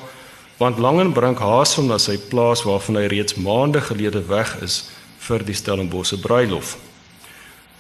[0.59, 4.83] want Langenbrink haas hom na sy plaas waarvan hy reeds maande gelede weg is
[5.23, 6.75] vir die Stellenbosse bruilof.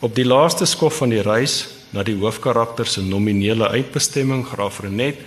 [0.03, 1.61] Op die laaste skof van die reis
[1.93, 5.21] na die hoofkarakter se nominele uitbestemming Graaf Renet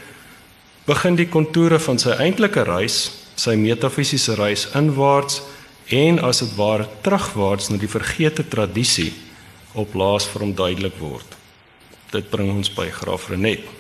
[0.87, 2.99] begin die kontoure van sy eintlike reis,
[3.37, 5.41] sy metafisiese reis inwaarts
[5.95, 9.13] en as dit ware terugwaarts na die vergete tradisie
[9.79, 11.37] op laas vir hom duidelik word.
[12.13, 13.76] Dit bring ons by Graaf Renet.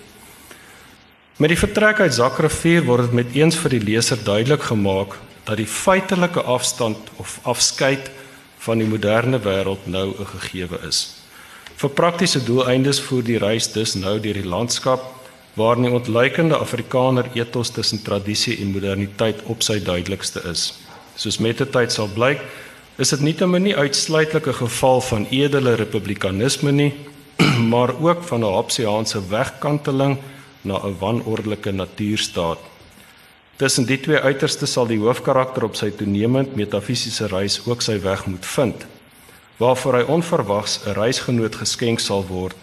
[1.36, 5.58] Met die vertrek uit Zakrivier word dit met eens vir die leser duidelik gemaak dat
[5.60, 8.06] die feitelike afstand of afskeid
[8.64, 11.20] van die moderne wêreld nou 'n gegewe is.
[11.76, 15.02] Vir praktiese doeleindes voer die reis dus nou deur die landskap
[15.54, 20.72] waar die ontluikende Afrikaner ethos tussen tradisie en moderniteit op sy duidelikste is.
[21.16, 22.40] Soos met die tyd sal blyk,
[22.96, 26.94] is dit nietemin nie uitsluitlik 'n geval van edele republikanisme nie,
[27.72, 30.18] maar ook van 'n Hobbesiaanse wegkanteling
[30.66, 32.58] na 'n wanordelike natuurstaat.
[33.56, 38.26] Tussen die twee uiterstes sal die hoofkarakter op sy toenemend metafisiese reis ook sy weg
[38.26, 38.86] moet vind,
[39.56, 42.56] waarvoor hy onverwags 'n reisgenoot geskenk sal word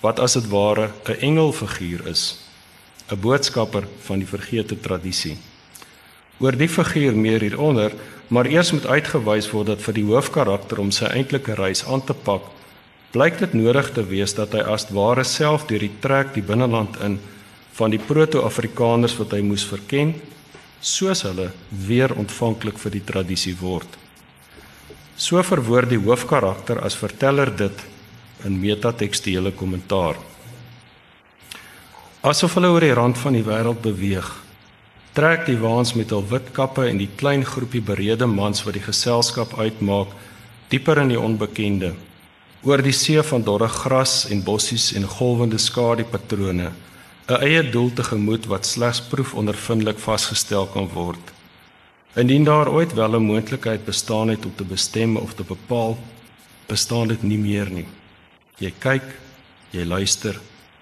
[0.00, 2.38] wat as dit ware 'n engelfiguur is,
[3.10, 5.36] 'n boodskapper van die vergete tradisie.
[6.38, 7.92] Oor die figuur meer hieronder,
[8.28, 12.14] maar eers moet uitgewys word dat vir die hoofkarakter om sy eintlike reis aan te
[12.14, 12.42] pak,
[13.12, 17.00] blyk dit nodig te wees dat hy as ware self deur die trek die binneland
[17.00, 17.20] in
[17.76, 20.14] van die proto-afrikaners wat hy moes verken,
[20.80, 21.50] soos hulle
[21.86, 23.88] weer ontvanklik vir die tradisie word.
[25.16, 27.84] So verwoord die hoofkarakter as verteller dit
[28.44, 30.18] in metatekstuele kommentaar.
[32.26, 34.28] Asof hulle oor die rand van die wêreld beweeg,
[35.16, 38.84] trek die waans met hul wit kappe en die klein groepie berede mans wat die
[38.84, 40.12] geselskap uitmaak
[40.68, 41.94] dieper in die onbekende
[42.66, 46.68] oor die see van dorre gras en bossies en golwende skadupatrone
[47.28, 51.36] 'n eie doel tegemoet wat slegs proefondervindelik vasgestel kan word
[52.16, 55.98] Indien daar ooit wel 'n moontlikheid bestaan het om te bestem of te bepaal,
[56.66, 57.86] bestaan dit nie meer nie.
[58.56, 59.02] Jy kyk,
[59.70, 60.40] jy luister,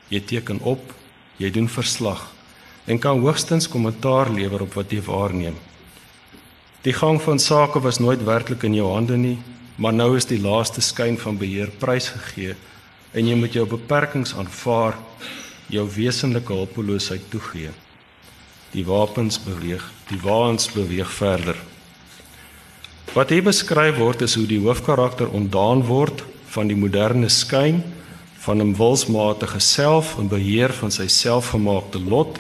[0.09, 0.95] jy teken op,
[1.37, 2.33] jy doen verslag
[2.85, 5.55] en kan hoogstens kommentaar lewer op wat jy waarneem.
[6.83, 9.39] Die gang van sake was nooit werklik in jou hande nie,
[9.77, 12.55] maar nou is die laaste skyn van beheer prysgegee
[13.13, 14.95] en jy moet jou beperkings aanvaar,
[15.75, 17.71] jou wesenlike hulpeloosheid toegee.
[18.75, 21.59] Die wapens beweeg, die waans beweeg verder.
[23.15, 27.83] Wat hier beskryf word is hoe die hoofkarakter ontdaan word van die moderne skyn
[28.45, 32.39] van 'n wilsmatige self en beheer van sy selfgemaakte lot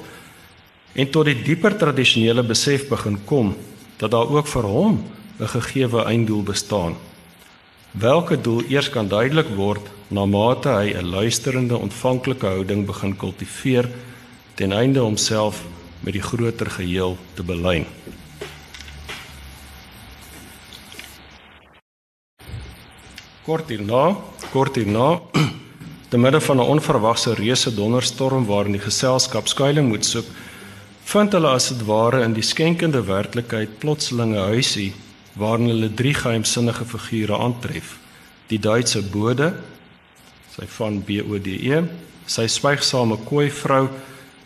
[0.95, 3.55] en tot die dieper tradisionele besef begin kom
[3.99, 5.05] dat daar ook vir hom
[5.41, 6.95] 'n gegeewe einddoel bestaan.
[7.95, 13.87] Welke doel eers kan duidelik word na mate hy 'n luisterende ontvanklike houding begin kultiveer
[14.59, 15.63] ten einde homself
[16.03, 17.87] met die groter geheel te belyn.
[23.47, 24.17] Kort hierna,
[24.51, 25.21] kort hierna,
[26.11, 30.27] te midde van 'n onverwagse reuse donderstorm waarin die geselskap skuilings moet soek,
[31.05, 34.95] vind hulle as dit ware in die skenkende werklikheid plotselinge huisie
[35.35, 37.97] waarin hulle drie geheimsinnige figure aantref:
[38.47, 39.53] die Duitse bode,
[40.55, 41.85] sy van BODE,
[42.27, 43.89] sy swygsame kooi vrou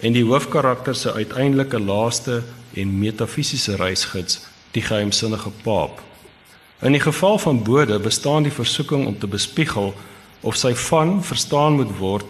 [0.01, 2.43] en die hoofkarakter se uiteindelike laaste
[2.79, 4.41] en metafisiese reisgids,
[4.73, 6.01] die geheimsinnige paap.
[6.83, 9.93] In die geval van bode bestaan die versoeking om te bespiegel
[10.47, 12.27] of sy van verstaan moet word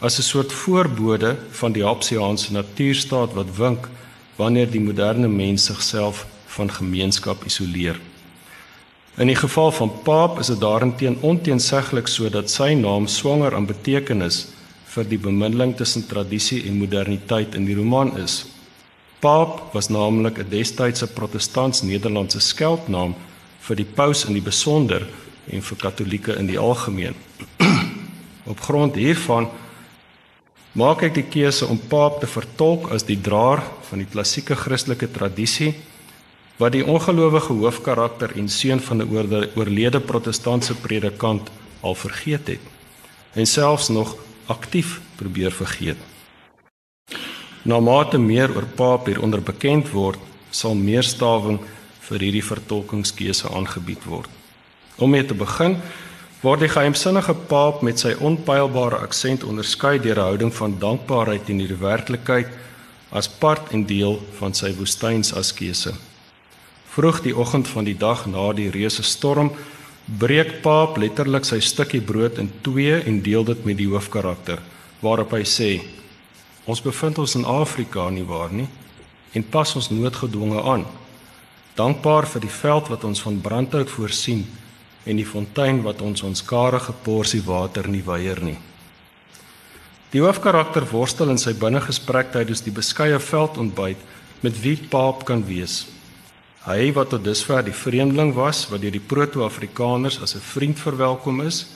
[0.00, 3.88] as 'n soort voorbode van die Hapsiaanse natuurstaat wat wink
[4.36, 6.26] wanneer die moderne mens sigself
[6.56, 8.00] van gemeenskap isoleer.
[9.20, 14.46] In die geval van paap is dit daarenteen onteenseglik sodat sy naam swanger aan betekenis
[14.94, 18.44] vir die bemiddeling tussen tradisie en moderniteit in die roman is.
[19.20, 23.14] Paap was naamlik 'n destydse protestants Nederlandse skeldnaam
[23.60, 25.06] vir die paus in die besonder
[25.52, 27.14] en vir katolieke in die algemeen.
[28.52, 29.48] Op grond hiervan
[30.72, 35.10] maak ek die keuse om paap te vertolk as die draer van die klassieke Christelike
[35.10, 35.74] tradisie
[36.60, 39.08] wat die ongelowige hoofkarakter en seun van 'n
[39.56, 41.50] oorlede protestantse predikant
[41.80, 42.60] al vergeet het
[43.32, 45.96] en selfs nog aktief probeer vergeet.
[47.62, 50.18] Na mate meer oor Paap hieronder bekend word,
[50.50, 51.60] sal meer stawing
[52.00, 54.28] vir hierdie vertolkingskeuse aangebied word.
[54.96, 55.76] Om mee te begin,
[56.40, 61.68] word die geheimsinnige Paap met sy onpylbare aksent onderskei deur 'n houding van dankbaarheid teenoor
[61.68, 62.48] die werklikheid
[63.10, 66.09] as part en deel van sy woestynsaskese.
[67.00, 69.48] Vroeg die oggend van die dag na die reuse storm
[70.20, 74.58] breek Paap letterlik sy stukkie brood in twee en deel dit met die hoofkarakter
[75.00, 75.68] waarop hy sê
[76.68, 78.66] ons bevind ons in Afrika nie waar nie
[79.32, 80.84] en pas ons noodgedwonge aan.
[81.78, 84.42] Dankbaar vir die veld wat ons van brandhout voorsien
[85.08, 88.58] en die fontein wat ons ons karige porsie water nie weier nie.
[90.12, 94.04] Die hoofkarakter worstel in sy binnegesprek tydens die beskeie veldontbyt
[94.44, 95.86] met wie Paap kan wees
[96.60, 101.40] Hy wat tot dusver die vreemdeling was wat deur die proto-afrikaners as 'n vriend verwelkom
[101.40, 101.66] is,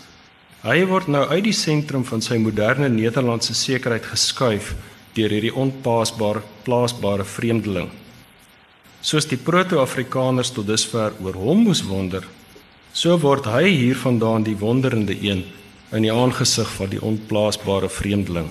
[0.60, 4.74] hy word nou uit die sentrum van sy moderne Nederlandse sekerheid geskuif
[5.14, 7.88] deur hierdie onpaasbare plaasbare vreemdeling.
[9.00, 12.24] Soos die proto-afrikaners tot dusver oor hom moes wonder,
[12.92, 15.44] so word hy hiervandaan die wonderende een
[15.92, 18.50] in die aangesig van die onplaasbare vreemdeling.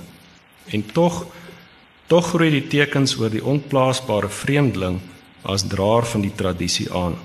[0.66, 1.26] En tog
[2.08, 5.00] tog groei die tekens oor die onplaasbare vreemdeling
[5.44, 7.16] as draer van die tradisie aan.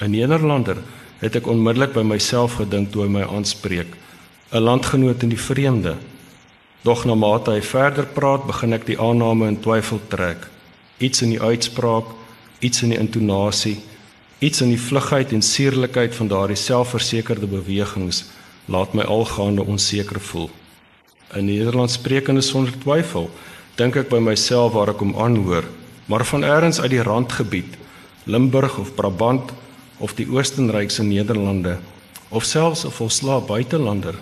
[0.00, 0.78] 'n Nederlander
[1.18, 3.96] het ek onmiddellik by myself gedink toe hy my aanspreek,
[4.52, 5.96] 'n landgenoot in die vreemde.
[6.82, 10.48] Doch na mate hy verder praat, begin ek die aanname in twyfel trek.
[10.98, 12.04] Iets in die uitspraak,
[12.60, 13.76] iets in die intonasie,
[14.38, 18.24] iets in die vlugheid en suurlikheid van daardie selfversekerde bewegings
[18.66, 20.50] laat my algaande onseker voel.
[21.34, 23.30] 'n Nederlands sprekende sonder twyfel,
[23.76, 25.64] dink ek by myself waar ek hom aanhoor
[26.04, 27.76] maar van elders uit die randgebied,
[28.24, 29.52] Limburg of Brabant
[29.98, 31.78] of die Oostenrykse Nederlande
[32.28, 34.14] of selfs 'n volslaap buitelander,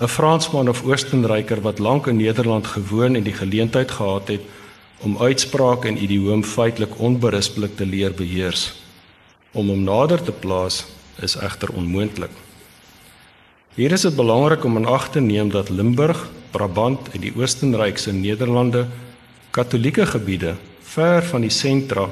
[0.00, 4.40] 'n Fransman of Oostenryker wat lank in Nederland gewoon en die geleentheid gehad het
[4.98, 8.72] om uitsprake en idioom feitelik onberispelik te leer beheers.
[9.52, 10.84] Om hom nader te plaas
[11.20, 12.30] is egter onmoontlik.
[13.74, 18.12] Hier is dit belangrik om in ag te neem dat Limburg, Brabant en die Oostenrykse
[18.12, 18.86] Nederlande
[19.50, 20.54] katolieke gebiede
[20.96, 22.06] ver van die sentra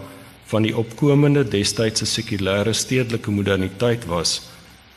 [0.51, 4.43] van die opkomende destydse sekulêre stedelike moderniteit was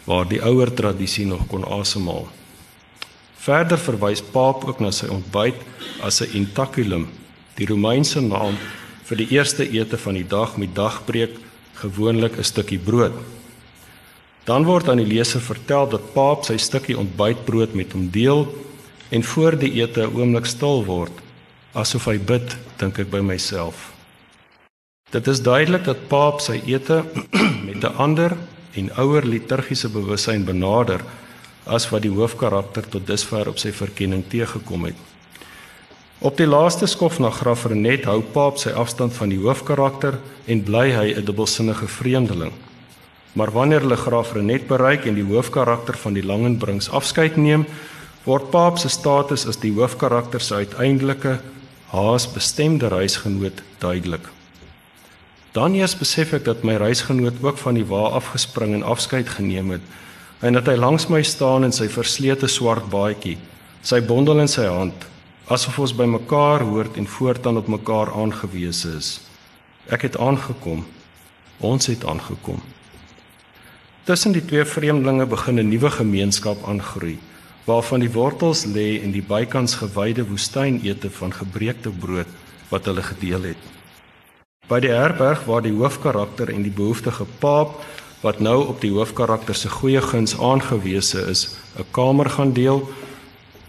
[0.08, 2.28] waar die ouer tradisie nog kon asemhaal.
[3.48, 5.60] Verder verwys Paap ook na sy ontbyt
[6.04, 7.08] as 'n intaculum,
[7.56, 8.58] die Romeinse naam
[9.08, 11.40] vir die eerste ete van die dag met dagbreek
[11.84, 13.16] gewoonlik 'n stukkie brood.
[14.44, 18.48] Dan word aan die leser vertel dat Paap sy stukkie ontbytbrood met hom deel
[19.12, 21.12] en voor die ete 'n oomblik stil word,
[21.78, 23.92] asof hy bid, dink ek by myself.
[25.14, 27.04] Dit is duidelik dat Paap sy ete
[27.68, 28.34] met 'n ander
[28.74, 31.02] en ouer liturgiese bewussyn benader
[31.66, 35.00] as wat die hoofkarakter tot dusver op sy verkenning teëgekom het.
[36.20, 40.18] Op die laaste skof na Graf Renet hou Paap sy afstand van die hoofkarakter
[40.48, 42.54] en bly hy 'n dubbelsinnige vreemdeling.
[43.34, 47.66] Maar wanneer hulle Graf Renet bereik en die hoofkarakter van die Langenbrings afskeid neem,
[48.26, 51.40] word Paap se status as die hoofkarakter se uiteindelike
[51.92, 54.28] haas bestemde reisgenoot duidelik.
[55.52, 59.72] Dan eers besef ek dat my reisgenoot ook van die wa afgespring en afskeid geneem
[59.78, 59.82] het
[60.46, 63.38] en dat hy langs my staan in sy verslete swart baadjie,
[63.82, 65.08] sy bondel in sy hand,
[65.50, 69.10] asof ons by mekaar hoort en voortaan op mekaar aangewese is.
[69.90, 70.84] Ek het aangekom.
[71.64, 72.60] Ons het aangekom.
[74.06, 77.18] Tussen die twee vreemdelinge begin 'n nuwe gemeenskap aangroei,
[77.68, 82.30] waarvan die wortels lê in die bykans gewyde woestynete van gebreekte brood
[82.72, 83.64] wat hulle gedeel het.
[84.68, 87.76] By die herberg waar die hoofkarakter en die behoeftige paap
[88.24, 92.88] wat nou op die hoofkarakter se goeie guns aangewese is, 'n kamer gaan deel,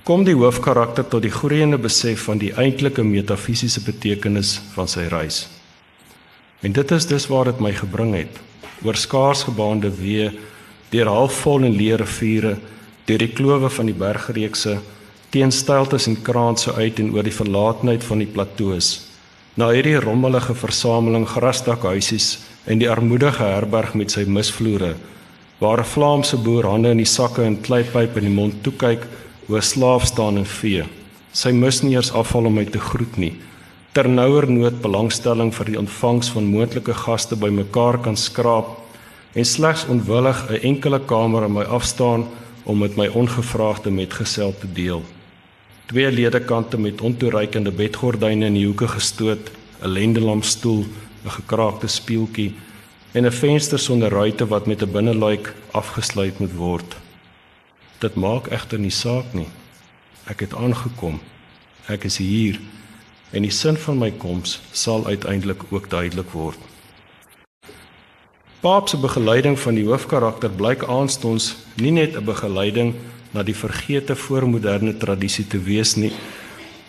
[0.05, 5.49] kom die hoofkarakter tot die groeiende besef van die eintlike metafisiese betekenis van sy reis.
[6.63, 8.41] En dit is dus waar dit my gebring het,
[8.85, 10.33] oor skaars gebaande weë,
[10.91, 12.57] deur halfvol en leë riviere,
[13.09, 14.79] deur die klowe van die bergreekse,
[15.33, 19.09] teen steiltes en kraanse uit en oor die verlatenheid van die platoos
[19.59, 22.27] na hierdie rommelige versameling grasdakhuisies
[22.71, 24.93] en die armoedige herberg met sy misvloere
[25.59, 29.03] waar 'n Vlaamse boer hande in die sakke en kleipipe in die mond toe kyk
[29.47, 30.85] hoe 'n slaaf staan en vee.
[31.33, 33.35] Sy mis nie eers afval om my te groet nie.
[33.93, 38.67] Ternouer nood belangstelling vir die ontvangs van moontlike gaste bymekaar kan skraap
[39.35, 42.27] en slegs onwillig 'n enkele kamer in my afstaan
[42.69, 45.05] om met my ongevraagde metgesel te deel
[45.89, 49.51] twee ledekante met ontoereikende bedgordyne in die hoeke gestoot,
[49.81, 50.85] 'n lendelampstoel,
[51.25, 52.53] 'n gekraakte spieeltjie
[53.13, 56.97] en 'n venster sonder ruitte wat met 'n binneluik afgesluit moet word.
[57.99, 59.49] Dit maak egter nie saak nie.
[60.25, 61.21] Ek het aangekom.
[61.87, 62.61] Ek is hier
[63.31, 66.59] en die sin van my koms sal uiteindelik ook duidelik word.
[68.59, 72.95] Paap se begeleiding van die hoofkarakter blyk aanstonds nie net 'n begeleiding
[73.31, 76.11] na die vergete voormoderne tradisie te wees nie,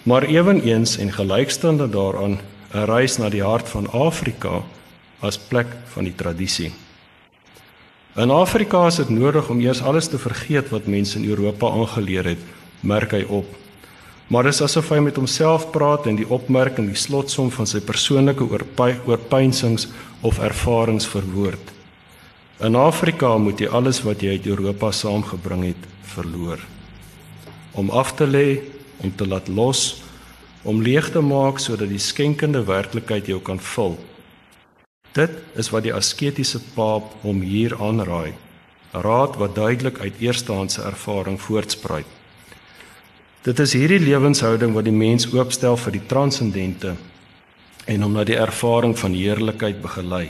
[0.03, 2.39] maar eweneens en gelykstaande daaraan
[2.73, 4.63] 'n reis na die hart van Afrika
[5.19, 6.71] as plek van die tradisie.
[8.15, 12.25] In Afrika is dit nodig om eers alles te vergeet wat mense in Europa aangeleer
[12.25, 12.39] het,
[12.79, 13.45] merk hy op.
[14.29, 18.45] Maar dis asof hy met homself praat en die opmerking die slotsom van sy persoonlike
[18.45, 19.87] oorpeinsings
[20.21, 21.71] of ervarings verwoord.
[22.61, 26.61] In Afrika moet jy alles wat jy uit Europa saamgebring het, verloor.
[27.73, 28.59] Om af te lê,
[29.01, 30.03] om te laat los,
[30.61, 33.97] om leeg te maak sodat die skenkende werklikheid jou kan vul.
[35.17, 38.35] Dit is wat die asketiese paap hom hier aanraai.
[38.93, 42.18] 'n Raad wat duidelik uit eerstehandse ervaring voortspruit.
[43.39, 46.97] Dit is hierdie lewenshouding wat die mens oopstel vir die transcendente
[47.87, 50.25] en hom na die ervaring van heerlikheid begelei.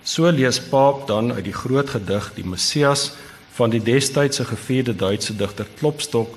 [0.00, 3.10] So lees Paap dan uit die groot gedig die Messias
[3.58, 6.32] van die destydse gevierde Duitse digter Klopstock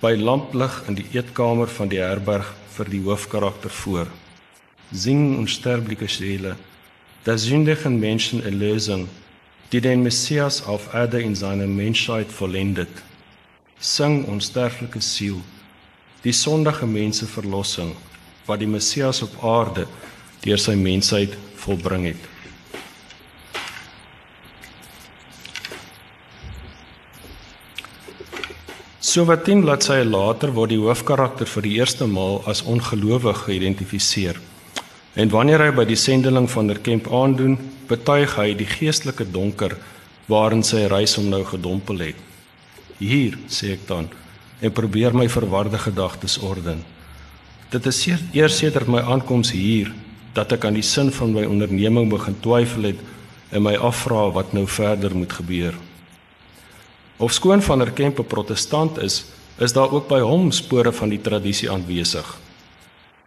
[0.00, 4.08] by lamplig in die eetkamer van die herberg vir die hoofkarakter voor.
[4.96, 6.56] Sing unsterbliche Seele,
[7.28, 9.10] der sündigen Menschen Erlösung,
[9.72, 13.11] die den Messias auf Erde in seiner Menschheit vollendet.
[13.82, 15.40] Sing unsterbliche Siel,
[16.22, 17.96] die sondige mense verlossing
[18.46, 19.88] wat die Messias op aarde
[20.44, 22.28] deur sy mensheid volbring het.
[29.02, 34.38] So wat 10 bladsye later word die hoofkarakter vir die eerste maal as ongelowig geïdentifiseer.
[35.18, 37.58] En wanneer hy by die sendeling van der Kemp aandoen,
[37.90, 39.74] betuig hy die geestelike donker
[40.30, 42.28] waarin sy reis hom nou gedompel het.
[43.02, 44.06] Hier, sê ek dan,
[44.62, 46.84] en probeer my verwarde gedagtes orden.
[47.72, 49.90] Dit is eers sedert my aankoms hier
[50.36, 53.00] dat ek aan die sin van my onderneming begin twyfel het
[53.50, 55.74] en my afvra wat nou verder moet gebeur.
[57.18, 59.24] Of skoon van der Kemp 'n protestant is,
[59.58, 62.38] is daar ook by hom spore van die tradisie aanwesig.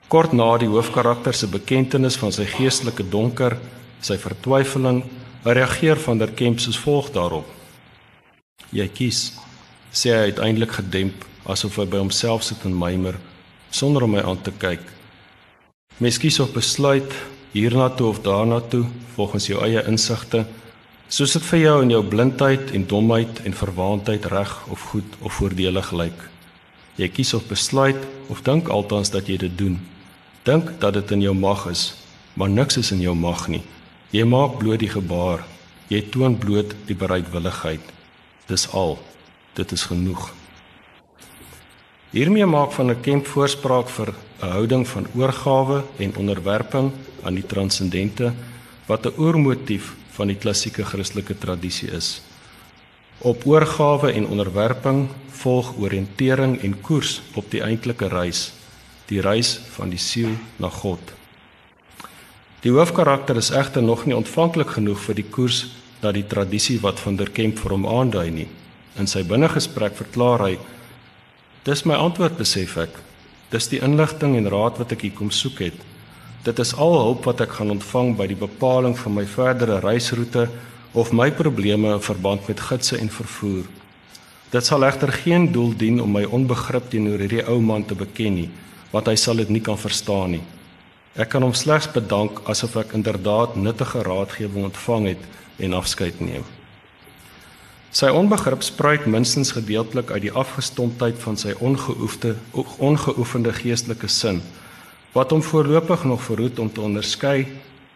[0.08, 3.58] Kort na die hoofkarakter se bekendtenis van sy geestelike donker,
[4.02, 5.04] sy vertwyfeling,
[5.44, 7.46] reageer van der Kemp soos volg daarop:
[8.72, 9.45] "Jy kies,"
[9.96, 13.16] sê hy uiteindelik gedemp, asof hy by homself sit en mymer
[13.72, 14.84] sonder om my aan te kyk.
[16.00, 17.12] "Mes kies op besluit
[17.52, 18.86] hiernatoe of daarnatoe
[19.16, 20.46] volgens jou eie insigte,
[21.08, 25.34] soos dit vir jou in jou blindheid en domheid en verwaandheid reg of goed of
[25.34, 26.30] voordelig lyk.
[26.96, 29.80] Jy kies of besluit of dink altans dat jy dit doen.
[30.44, 31.96] Dink dat dit in jou mag is,
[32.34, 33.64] maar niks is in jou mag nie.
[34.12, 35.46] Jy maak bloot die gebaar.
[35.88, 37.82] Jy toon bloot die bereidwilligheid.
[38.48, 38.98] Dis al.
[39.56, 40.34] Dit is genoeg.
[42.12, 46.92] Hiermee maak van 'n kemp voorspraak vir 'n houding van oorgawe en onderwerping
[47.24, 48.34] aan die transcendente
[48.86, 52.22] wat 'n oormotief van die klassieke Christelike tradisie is.
[53.18, 58.54] Op oorgawe en onderwerping volg oriëntering en koers op die eintlike reis,
[59.06, 61.14] die reis van die siel na God.
[62.60, 65.68] Die hoofkarakter is egter nog nie ontvanklik genoeg vir die koers
[66.02, 68.48] na die tradisie wat van der Kemp vir hom aandui nie.
[68.96, 70.58] In sy binnegesprek verklaar hy:
[71.64, 72.96] "Dis my antwoord besef ek.
[73.52, 75.78] Dis die inligting en raad wat ek hier kom soek het.
[76.44, 80.50] Dit is al hulp wat ek gaan ontvang by die bepaling van my verdere reisroete
[80.94, 83.66] of my probleme in verband met gidse en vervoer.
[84.52, 88.36] Dit sal egter geen doel dien om my onbegrip teenoor hierdie ou man te beken
[88.36, 88.50] nie,
[88.92, 90.44] want hy sal dit nie kan verstaan nie.
[91.16, 95.26] Ek kan hom slegs bedank asof ek inderdaad nuttige raadgewing ontvang het
[95.66, 96.46] en afskeid neem.
[97.96, 102.34] Sy onbegrip spruit minstens gedeeltelik uit die afgestomptheid van sy ongeoefde
[102.84, 104.42] ongeoefende geestelike sin
[105.14, 107.46] wat hom voorlopig nog verhoed om te onderskei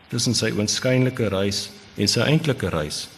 [0.07, 1.65] tussen sy oënskynlike reis
[1.99, 3.09] en sy eintlike reis.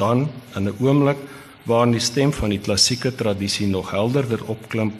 [0.00, 1.20] Dan in 'n oomblik
[1.68, 4.92] waarin die stem van die klassieke tradisie nog helderder opklim,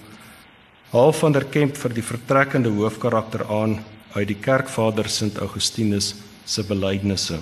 [0.90, 3.80] haal van der Kemp vir die vertrekkende hoofkarakter aan
[4.12, 6.14] uit die kerkvader Sint Augustinus
[6.44, 7.40] se belydenisse.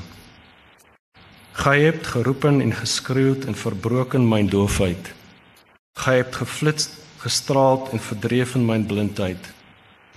[1.61, 5.13] Gij hebt geroepen en geskreeuwd en verbroken mijn doofheid.
[5.93, 9.53] Gij hebt geflitst, gestraald en verdreven mijn blindheid.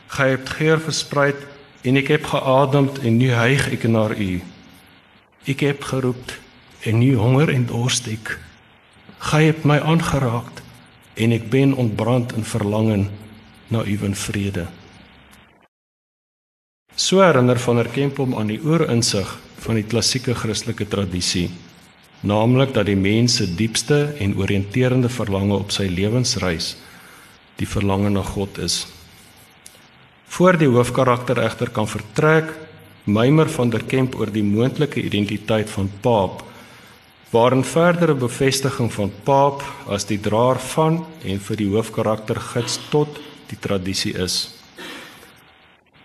[0.07, 1.35] Gij hebt geur verspreid
[1.81, 4.43] en ik heb geademd en nu hijg ik naar u.
[5.43, 6.39] Ik heb geroept
[6.79, 8.39] en nu honger en dorst ik.
[9.17, 10.61] Gij hebt mij aangeraakt
[11.13, 13.09] en ik ben ontbrand in verlangen
[13.67, 14.65] na uw vrede.
[16.95, 19.29] So herinner van der Kemp hom aan die oorinsig
[19.63, 21.47] van die klassieke Christelike tradisie,
[22.21, 26.75] naamlik dat die mens se diepste en oriënterende verlange op sy lewensreis
[27.57, 28.83] die verlange na God is.
[30.37, 32.53] Voor die hoofkarakter egter kan vertrek,
[33.05, 36.43] mymer van der Kemp oor die moontlike identiteit van Paap,
[37.33, 43.17] waarin verdere bevestiging van Paap as die draer van en vir die hoofkarakter gids tot
[43.49, 44.62] die tradisie is.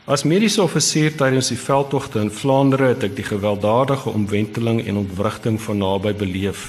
[0.09, 5.59] As mediese offisier tydens die veldtogte in Vlaandere het ek die gewelddadige omwenteling en ontwrigting
[5.61, 6.63] van naby beleef.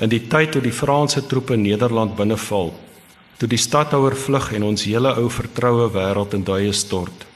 [0.00, 2.72] In die tyd toe die Franse troepe Nederland binneval,
[3.36, 7.26] toe die stadhouer vlug en ons hele ou vertroue wêreld in duie stort.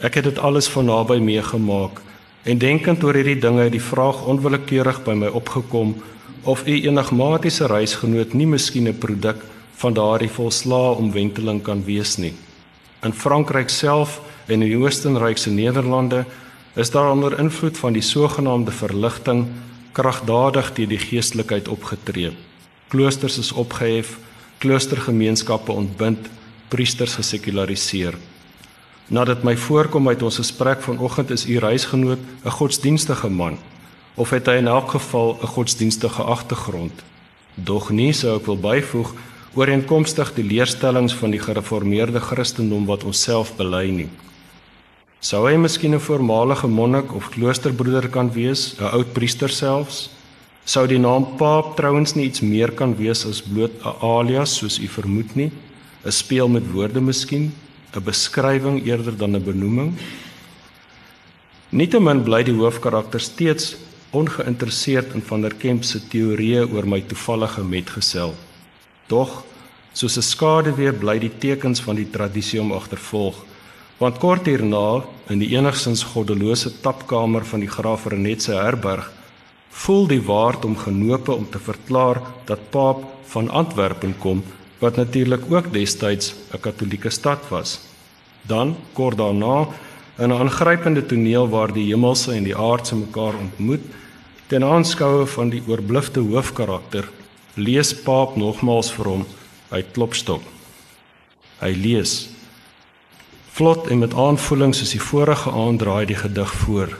[0.00, 2.00] Ek het dit alles van naby meegemaak
[2.48, 5.92] en denkend oor hierdie dinge het die vraag onwillekeurig by my opgekom
[6.48, 9.44] of u enigmatiese reisgenoot nie miskien 'n produk
[9.84, 12.32] van daardie volslaa omwenteling kan wees nie.
[13.04, 14.20] In Frankryk self
[14.50, 16.24] en in die Oostenrykse Nederlande
[16.74, 19.46] is daar onder invloed van die sogenaamde verligting
[19.92, 22.32] kragdadig teen die geestelikheid opgetree.
[22.90, 24.18] Kloosters is opgehef,
[24.58, 26.28] kloostergemeenskappe ontbind,
[26.68, 28.14] priesters gesekulariseer.
[29.10, 33.58] Nadat my voorkom uit ons gesprek vanoggend is u reisgenoot 'n godsdienstige man
[34.14, 37.02] of het hy in elk geval 'n godsdienstige agtergrond.
[37.54, 39.14] Dog nie sou ek wil byvoeg
[39.54, 44.08] ooreenkomstig die leerstellings van die gereformeerde Christendom wat ons self bely nie.
[45.20, 50.08] Sou hy miskien 'n voormalige monnik of kloosterbroeder kan wees, 'n oud priester selfs?
[50.64, 54.78] Sou die naam Paap trouens nie iets meer kan wees as bloot 'n alias soos
[54.78, 55.52] u vermoed nie?
[56.06, 57.52] 'n Speel met woorde miskien,
[57.92, 59.92] 'n beskrywing eerder dan 'n benoeming?
[61.68, 63.76] Nietemin bly die hoofkarakter steeds
[64.12, 68.34] ongeïnteresseerd in van der Kemp se teorieë oor my toevallige metgesel.
[69.06, 69.44] Tog,
[69.92, 73.49] soos 'n skaduwee bly die tekens van die tradisie om agtervolg
[74.00, 79.10] Want kort hierna in die enigstens goddelose tapkamer van die graaf Renet se herberg
[79.82, 83.02] voel die waard om genope om te verklaar dat Paap
[83.34, 84.40] van Antwerpen kom
[84.80, 87.80] wat natuurlik ook destyds 'n katolieke stad was.
[88.48, 89.68] Dan kort daarna
[90.18, 93.84] in 'n aangrypende toneel waar die hemelse en die aardse mekaar ontmoet
[94.46, 97.04] ten aanskoue van die oorblufte hoofkarakter
[97.54, 99.26] lees Paap nogmaals vir hom
[99.70, 100.42] uit Klopstok.
[101.60, 102.39] Hy lees
[103.60, 106.94] Vlot en met aanvoeling soos die vorige aand draai die gedig voor.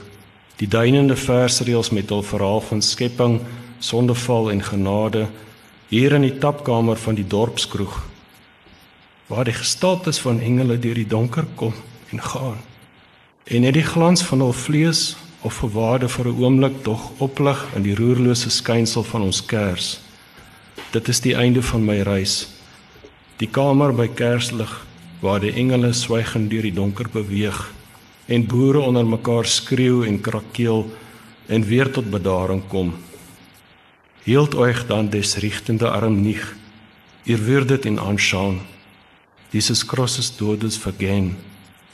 [0.59, 3.39] Die duinende versreëls met hul verhaal van skepping,
[3.79, 5.23] sondeval en genade
[5.89, 7.95] hier in die tapkamer van die dorpskroeg
[9.31, 11.73] waar die gestaltes van engele deur die donker kom
[12.11, 12.61] en gaan.
[13.43, 17.89] En net die glans van hul vlees of verwaarde vir 'n oomblik tog oplig in
[17.89, 19.99] die roerlose skynsel van ons kers.
[20.91, 22.47] Dit is die einde van my reis.
[23.37, 24.85] Die kamer by kerslig
[25.21, 27.59] waar die engele swygend deur die donker beweeg
[28.27, 30.85] en boere onder mekaar skreeu en krakeel
[31.47, 32.93] en weer tot bedaring kom.
[34.23, 36.55] Hield euch dann des richtende Arm nicht,
[37.25, 38.61] ihr würdet ihn anschauen.
[39.53, 41.35] Dieses Krosses Todes vergehen,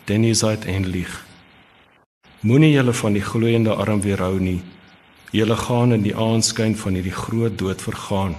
[0.08, 1.10] denn ihr seid ähnlich.
[2.42, 4.62] Moenie julle van die gloeiende arm weerhou nie.
[5.32, 8.36] Julle gaan in die aanskyn van hierdie groot dood vergaan,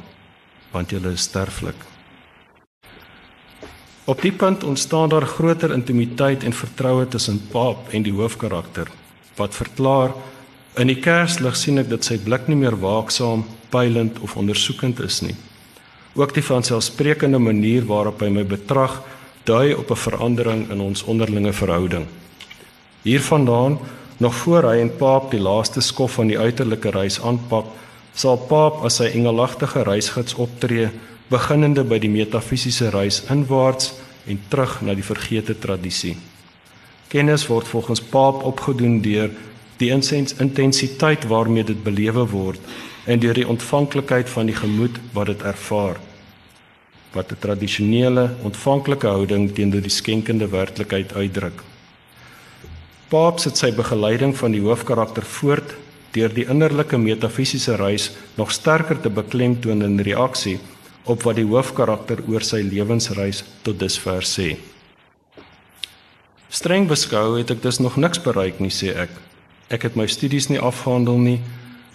[0.72, 1.97] want julle is sterflik.
[4.08, 8.88] Op die punt ontstaan daar groter intimiteit en vertroue tussen Paap en die hoofkarakter,
[9.36, 10.14] wat verklaar
[10.80, 15.18] in die kerslig sien ek dat sy blik nie meer waaksaam, pylend of ondersoekend is
[15.20, 15.34] nie.
[16.16, 19.02] Ook die vanselfsprekende manier waarop hy my betrag,
[19.44, 22.06] dui op 'n verandering in ons onderlinge verhouding.
[23.02, 23.78] Hiervandaan,
[24.16, 27.66] nog voor hy en Paap die laaste skof van die uiterlike reis aanpak,
[28.14, 30.88] sal Paap as sy engelagtige reisgids optree,
[31.28, 33.92] beginnende by die metafisiese reis inwaarts
[34.28, 36.16] en terug na die vergete tradisie.
[37.08, 39.30] Kennis word volgens Paap opgedoen deur
[39.78, 42.60] die intensiteit waarmee dit belewe word
[43.06, 46.00] en deur die ontvanklikheid van die gemoed wat dit ervaar
[47.12, 51.62] wat 'n tradisionele ontvanklike houding teenoor die skenkende werklikheid uitdruk.
[53.08, 55.74] Paap sit sy begeleiding van die hoofkarakter voort
[56.12, 60.58] deur die innerlike metafisiese reis nog sterker te beklemtoon in reaksie
[61.08, 64.56] op wat die hoofkarakter oor sy lewensreis tot dusver sê.
[66.48, 69.12] Streng beskou het ek dus nog niks bereik nie sê ek.
[69.72, 71.40] Ek het my studies nie afgehandel nie.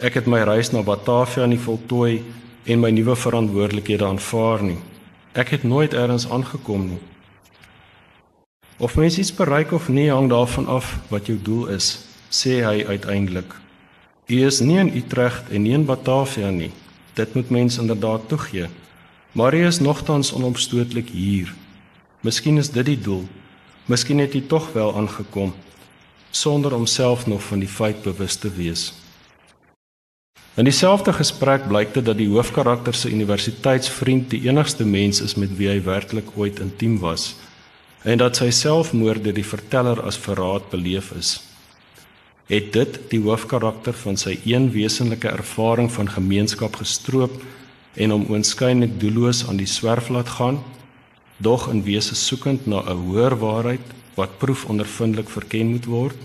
[0.01, 2.21] Ek het my reis na Batavia nie voltooi
[2.65, 4.77] en my nuwe verantwoordelikhede aanvaar nie.
[5.33, 7.01] Ek het nooit elders aangekom nie.
[8.77, 12.85] Of mens iets bereik of nie hang daarvan af wat jou doel is, sê hy
[12.85, 13.53] uiteindelik.
[14.29, 16.71] U is nie in Utrecht en nie in Batavia nie.
[17.13, 18.69] Dit moet mens inderdaad toegee.
[19.33, 21.53] Maar hy is nogtans onomstootlik hier.
[22.21, 23.23] Miskien is dit die doel.
[23.89, 25.53] Miskien het hy tog wel aangekom
[26.33, 28.87] sonder om self nog van die feit bewus te wees.
[30.57, 35.53] In dieselfde gesprek blyk dit dat die hoofkarakter se universiteitsvriend die enigste mens is met
[35.57, 37.35] wie hy werklik ooit intiem was
[38.03, 41.37] en dat sy selfmoord deur die verteller as verraad beleef is.
[42.49, 47.37] Het dit die hoofkarakter van sy een wesenlike ervaring van gemeenskap gestroop
[47.95, 50.59] en hom oënskynlik doelloos aan die swerf laat gaan,
[51.37, 53.85] dog in wese soekend na 'n hoër waarheid
[54.15, 56.21] wat proefondervindelik verken moet word?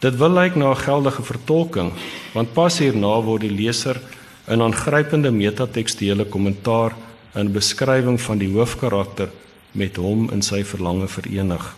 [0.00, 1.92] Dit wil lyk na 'n geldige vertolking,
[2.34, 4.00] want pas hierna word die leser
[4.48, 6.92] in aangrypende metatekstuele kommentaar
[7.34, 9.28] in beskrywing van die hoofkarakter
[9.72, 11.76] met hom in sy verlange verenig.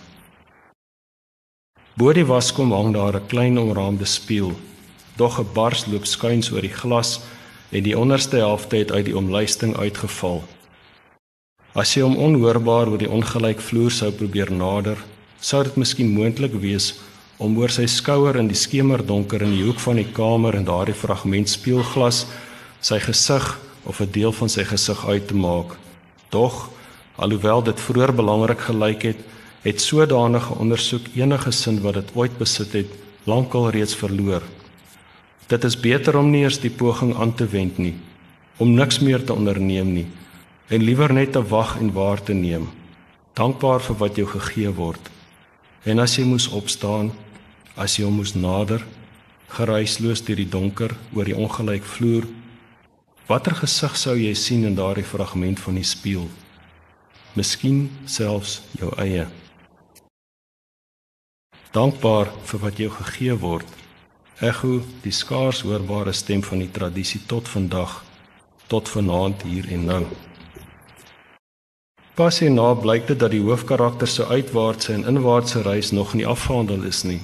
[1.99, 4.53] Bo die waskom hang daar 'n klein omraamde spieël,
[5.17, 7.21] dog 'n bars loop skuins oor die glas
[7.71, 10.43] en die onderste helfte het uit die omluisting uitgeval.
[11.75, 14.97] As jy hom onhoorbaar oor die ongelyk vloer sou probeer nader,
[15.41, 16.95] sou dit miskien moontlik wees
[17.39, 20.97] om oor sy skouer in die skemerdonker in die hoek van die kamer en daardie
[20.97, 22.25] fragment spieelglas
[22.81, 25.77] sy gesig of 'n deel van sy gesig uit te maak.
[26.31, 26.71] Tog
[27.19, 29.23] Alhoewel dit vroeër belangrik gelyk het,
[29.65, 32.93] het sodanige ondersoek enige sin wat dit ooit besit het,
[33.27, 34.43] lankal reeds verloor.
[35.49, 37.95] Dit is beter om nie eers die poging aan te wend nie,
[38.59, 40.07] om niks meer te onderneem nie
[40.69, 42.67] en liewer net te wag en waar te neem,
[43.33, 45.01] dankbaar vir wat jou gegee word.
[45.89, 47.09] En as jy moes opstaan,
[47.73, 48.85] as jy moes nader,
[49.57, 52.29] geruisloos deur die donker oor die ongelyk vloer,
[53.31, 56.29] watter gesig sou jy sien in daardie fragment van die spieël?
[57.39, 59.27] miskien selfs jou eie.
[61.75, 63.78] Dankbaar vir wat jou gegee word.
[64.39, 67.97] Ego die skaars hoorbare stem van die tradisie tot vandag,
[68.71, 70.05] tot vanaand hier en nou.
[72.15, 76.87] Pas hierna blyk dit dat die hoofkarakter se uitwaartse en inwaartse reis nog nie afgehandel
[76.87, 77.19] is nie,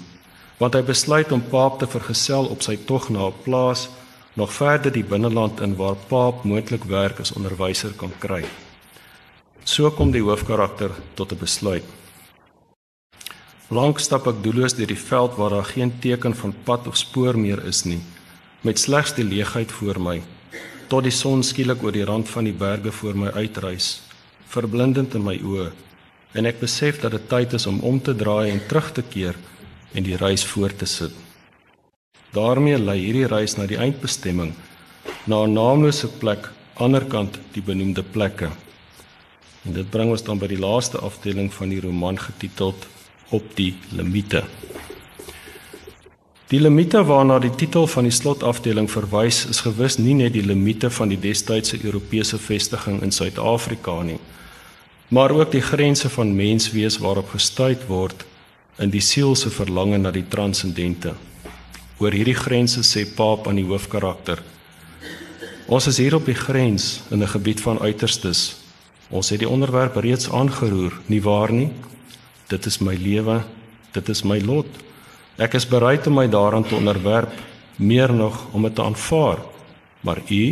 [0.59, 3.89] want hy besluit om Paap te vergesel op sy tog na 'n plaas
[4.35, 8.45] nog verder die binneland in waar Paap moontlik werk as onderwyser kan kry.
[9.65, 12.04] So kom die hoofkarakter tot 'n besluit.
[13.73, 17.39] Lank stap ek doelloos deur die veld waar daar geen teken van pad of spoor
[17.39, 18.03] meer is nie,
[18.61, 20.19] met slegs die leegheid voor my,
[20.93, 24.03] tot die son skielik oor die rand van die berge voor my uitreis,
[24.53, 25.71] verblindend in my oë,
[26.37, 29.41] en ek besef dat dit tyd is om om te draai en terug te keer
[29.95, 31.13] en die reis voort te sit.
[32.35, 34.53] daarmee lei hierdie reis na die eindbestemming,
[35.25, 38.51] na 'n naamlose plek aanderkant die benoemde plekke.
[39.65, 42.87] En dit bring ons dan by die laaste afdeling van die roman getiteld
[43.31, 44.45] op die limite.
[46.53, 50.91] Die limite waarna die titel van die slotafdeling verwys, is gewis nie net die limite
[50.91, 54.21] van die destydse Europese vestiging in Suid-Afrika nie,
[55.09, 58.27] maar ook die grense van menswees waarop gestuit word
[58.79, 61.15] in die siel se verlange na die transcendente.
[62.03, 64.43] Oor hierdie grense sê Paap aan die hoofkarakter:
[65.67, 68.57] Ons is hier op die grens in 'n gebied van uiterstes.
[69.11, 71.71] Ons het die onderwerp reeds aangeroer, nie waar nie?
[72.55, 73.41] Dit is my lewe,
[73.97, 74.69] dit is my lot.
[75.43, 77.33] Ek is bereid om my daaraan te onderwerp,
[77.83, 79.43] meer nog om dit te aanvaar.
[80.07, 80.45] Maar u,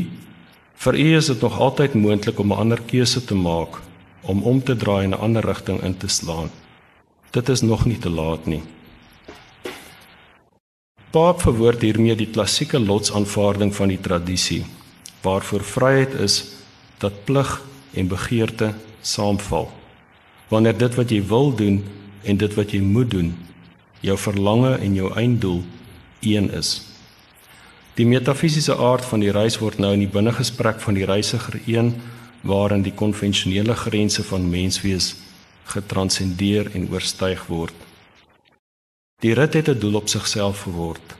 [0.82, 3.78] vir u is dit nog altyd moontlik om 'n ander keuse te maak,
[4.22, 6.50] om om te draai in 'n ander rigting in te slaan.
[7.30, 8.62] Dit is nog nie te laat nie.
[11.10, 14.64] Paap verwoord hiermee die klassieke lotsaanvaarding van die tradisie
[15.22, 16.44] waarvoor vryheid is
[16.98, 17.62] dat plig
[17.94, 19.81] en begeerte saamval.
[20.52, 21.80] Wanneer dit wat jy wil doen
[22.28, 23.30] en dit wat jy moet doen,
[24.04, 25.62] jou verlange en jou einddoel
[26.20, 26.74] een is.
[27.96, 31.94] Die metafisiese aard van die reis word nou in die binnegesprek van die reisiger een
[32.42, 35.14] waarin die konvensionele grense van menswees
[35.72, 37.74] getranscendeer en oorstyg word.
[39.22, 41.16] Die rit het 'n doel op sigself geword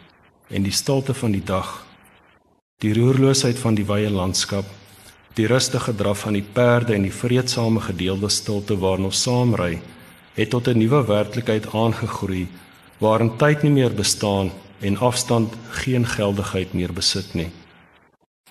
[0.49, 1.87] en die stilte van die dag,
[2.78, 4.64] die roerloosheid van die wye landskap,
[5.35, 9.80] die rustige draf van die perde en die vreedsame gedeelde stilte waarin ons saamry,
[10.35, 12.49] het tot 'n nuwe werklikheid aangegroei
[12.99, 17.51] waarin tyd nie meer bestaan en afstand geen geldigheid meer besit nie.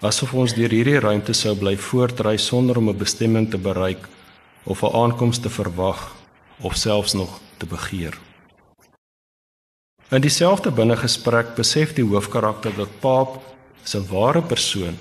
[0.01, 4.07] Asof ons deur hierdie ruimte sou bly voortry sonder om 'n bestemming te bereik
[4.63, 6.15] of 'n aankoms te verwag
[6.61, 8.17] of selfs nog te begeer.
[10.09, 13.41] In dieselfde binnegesprek besef die hoofkarakter dat Paap
[13.83, 14.97] se ware persoon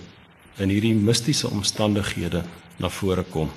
[0.60, 2.44] in hierdie mistiese omstandighede
[2.78, 3.50] na vore kom.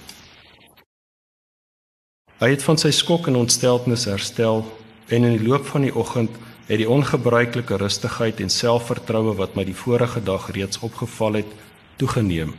[2.40, 4.66] Hy het van sy skok en ontsteltenis herstel
[5.08, 6.36] en in die loop van die oggend
[6.68, 11.58] het die ongebruikelike rustigheid en selfvertroue wat my die vorige dag reeds opgeval het,
[12.00, 12.56] toegeneem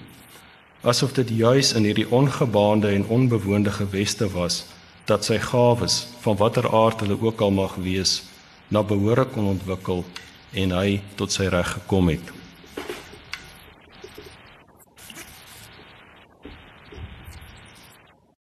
[0.85, 4.65] asof dit juis in hierdie ongebaande en onbewoonde geweste was
[5.09, 8.23] dat sy gawes van watter aard hulle ook al mag wees
[8.69, 10.05] na behoore kon ontwikkel
[10.53, 12.44] en hy tot sy reg gekom het.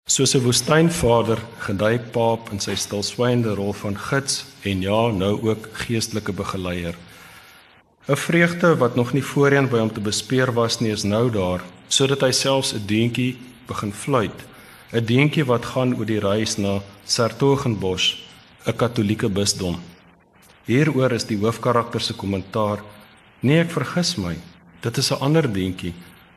[0.09, 5.69] Soos 'n woestynvader gedui Paap in sy stilswygende rol van gids en ja, nou ook
[5.85, 6.97] geestelike begeleier.
[8.09, 11.61] 'n Vreugde wat nog nie voorheen by hom te bespeer was nie, is nou daar
[11.89, 13.37] sodat hy selfs 'n deentjie
[13.67, 14.39] begin fluit.
[14.93, 18.17] 'n Deentjie wat gaan oor die reis na Sertogenbosch,
[18.67, 19.77] 'n Katolieke bisdom.
[20.65, 22.79] Hieroor is die hoofkarakter se kommentaar:
[23.41, 24.37] "Nee, ek vergis my.
[24.81, 25.93] Dit is 'n ander deentjie,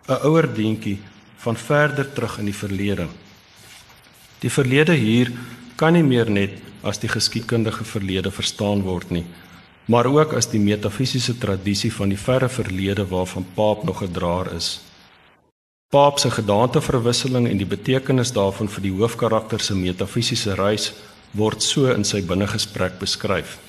[0.10, 1.00] 'n ouer deentjie
[1.38, 3.08] van verder terug in die verlede."
[4.42, 5.30] Die verlede hier
[5.78, 9.26] kan nie meer net as die geskiedkundige verlede verstaan word nie,
[9.86, 14.50] maar ook as die metafisiese tradisie van die verre verlede waarvan Paap nog 'n draer
[14.56, 14.82] is.
[15.94, 20.94] Paap se gedaanteverwisseling en die betekenis daarvan vir die hoofkarakter se metafisiese reis
[21.32, 23.60] word so in sy binnegesprek beskryf.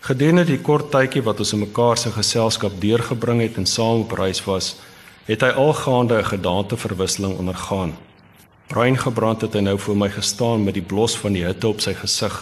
[0.00, 4.12] Gedurende die kort tydjie wat ons in mekaar se geselskap deurgebring het en saam op
[4.12, 4.76] reis was,
[5.26, 7.92] het hy algaande 'n gedaanteverwisseling ondergaan.
[8.70, 11.80] Bruin gebrand het hy nou voor my gestaan met die blos van die hitte op
[11.82, 12.36] sy gesig.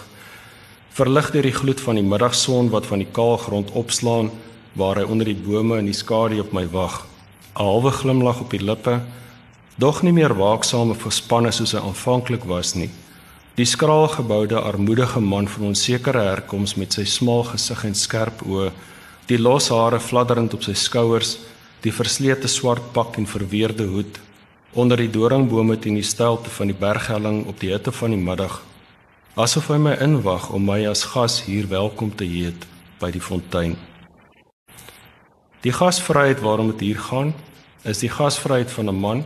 [0.92, 4.28] Verlig deur die gloed van die middagson wat van die kaal grond opslaan
[4.76, 6.98] waar hy onder die bome in die skadu op my wag.
[7.56, 9.00] 'n halwe glimlag op die lippe,
[9.80, 12.90] dog nie meer waaksaam of gespanne soos hy aanvanklik was nie.
[13.56, 18.70] Die skraal geboude armoedige man van onsekere herkoms met sy smal gesig en skerp oë,
[19.26, 21.38] die los hare fladderend op sy skouers,
[21.80, 24.27] die verslete swart pak en verweerde hoed
[24.78, 28.60] onder die doringbome teen die stilte van die berghelling op die hitte van die middag,
[29.34, 32.66] asof hy my inwag om my as gas hier welkom te heet
[33.00, 33.74] by die fontein.
[35.66, 37.32] Die gasvryheid waarom dit hier gaan,
[37.82, 39.24] is die gasvryheid van 'n man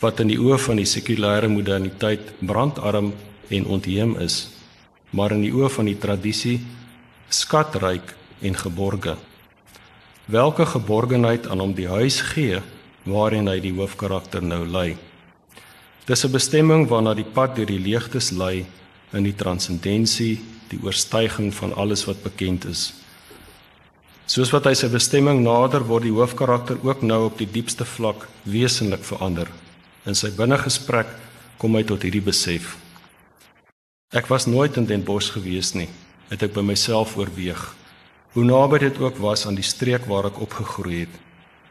[0.00, 3.12] wat in die oë van die sekulêre moderniteit brandarm
[3.48, 4.48] en ontheem is,
[5.10, 6.60] maar in die oë van die tradisie
[7.28, 9.16] skatryk en geborge.
[10.26, 12.60] Welke geborgenheid aan hom die huis gee
[13.04, 14.96] waarin hy die hoofkarakter nou lei.
[16.06, 18.66] Dis 'n bestemming waarna die pad deur die leegtes lei
[19.12, 22.92] in die transcendensie, die oorstyging van alles wat bekend is.
[24.26, 28.28] Soos wat hy sy bestemming nader word die hoofkarakter ook nou op die diepste vlak
[28.44, 29.48] wesenlik verander.
[30.06, 31.06] In sy binnegesprek
[31.58, 32.76] kom hy tot hierdie besef.
[34.12, 35.88] Ek was nooit in Den Bosch gewees nie,
[36.30, 37.60] het ek by myself oorweeg.
[38.32, 41.14] Hoe naby dit ook was aan die streek waar ek opgegroei het.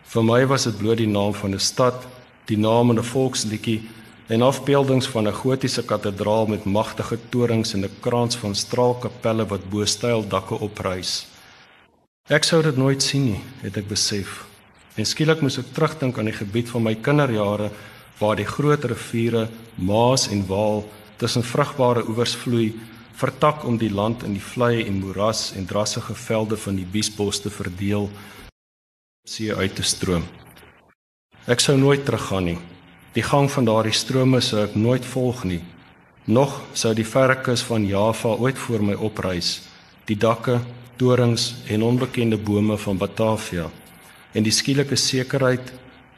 [0.05, 2.07] Vir my was dit bloot die naam van 'n stad,
[2.45, 3.81] die naam van 'n volksliedjie
[4.27, 9.69] en afbeeldings van 'n gotiese kathedraal met magtige torings en 'n krans van straalkapelle wat
[9.69, 11.27] bo styl dakke oprys.
[12.29, 14.45] Ek sou dit nooit sien nie, het ek besef.
[14.95, 17.71] En skielik moes ek terugdink aan die gebied van my kinderjare
[18.19, 20.83] waar die groot riviere Maas en Waal
[21.17, 22.73] tussen vrugbare oewers vloei,
[23.13, 27.41] vertak om die land in die vlei en moeras en drassige velde van die Biesbos
[27.41, 28.09] te verdeel,
[29.29, 30.23] see uit te stroom.
[31.45, 32.57] Ek sou nooit teruggaan nie.
[33.13, 35.59] Die gang van daardie strome sou ek nooit volg nie.
[36.25, 39.59] Nog sou die verre kus van Java ooit voor my oprys,
[40.09, 40.55] die dakke,
[40.97, 43.67] torings en onbekende bome van Batavia.
[44.33, 45.69] En die skielike sekerheid,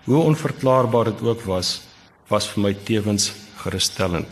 [0.07, 1.81] hoe onverklaarbaar dit ook was,
[2.31, 3.33] was vir my tewens
[3.65, 4.31] gerusstellend.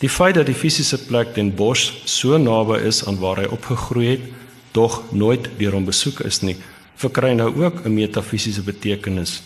[0.00, 4.08] Die feit dat die fisiese plek Den Bosch so naby is aan waar hy opgegroei
[4.14, 4.26] het,
[4.72, 6.56] dog nooit deur hom besoek is nie,
[6.98, 9.42] verkry nou ook 'n metafisiese betekenis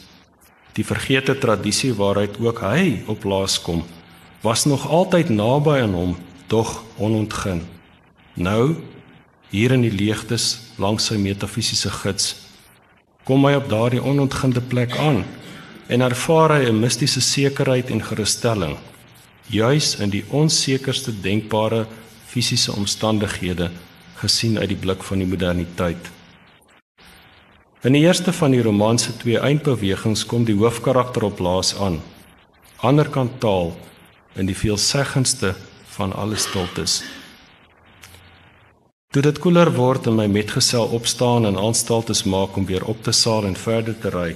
[0.77, 3.83] die vergete tradisie waaruit ook hy op laas kom,
[4.43, 6.15] was nog altyd naby aan hom,
[6.47, 7.63] tog onontgin.
[8.35, 8.77] Nou,
[9.53, 12.35] hier in die leegtes langs sy metafisiese gids,
[13.29, 15.23] kom hy op daardie onontginde plek aan
[15.93, 18.77] en ervaar hy 'n mistiese sekerheid en gerusstelling,
[19.47, 21.87] juis in die onsekerste denkbare
[22.27, 23.71] fisiese omstandighede
[24.17, 26.22] gesien uit die blik van die moderniteit.
[27.83, 31.97] In die eerste van die roman se twee eindbewegings kom die hoofkarakter op laas aan.
[32.79, 33.73] Anderkant taal
[34.39, 35.51] in die veelseggendste
[35.97, 37.01] van alle stiltes.
[39.11, 43.11] Toe dit koeler word en my metgesel opstaan en aanstaltes maak om weer op te
[43.11, 44.31] saal en verder te ry,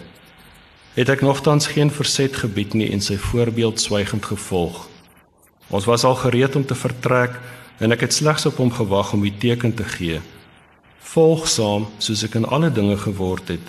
[0.98, 4.88] het ek nogtans geen verset gebied nie en sy voorbeeld swygend gevolg.
[5.70, 7.38] Ons was al gereed om te vertrek
[7.78, 10.18] en ek het slegs op hom gewag om die teken te gee
[11.06, 13.66] volgsaam soos ek in alle dinge geword het.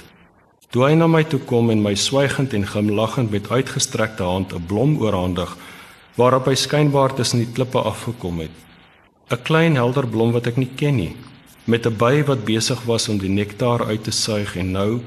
[0.73, 4.65] Toe hy na my toe kom en my swygend en glimlaggend met uitgestrekte hand 'n
[4.67, 5.57] blom oorhandig
[6.15, 8.55] waarop hy skynbaar tussen die klippe afgekom het.
[9.29, 11.15] 'n Klein helder blom wat ek nie ken nie,
[11.65, 15.01] met 'n by wat besig was om die nektaar uit te suig en nou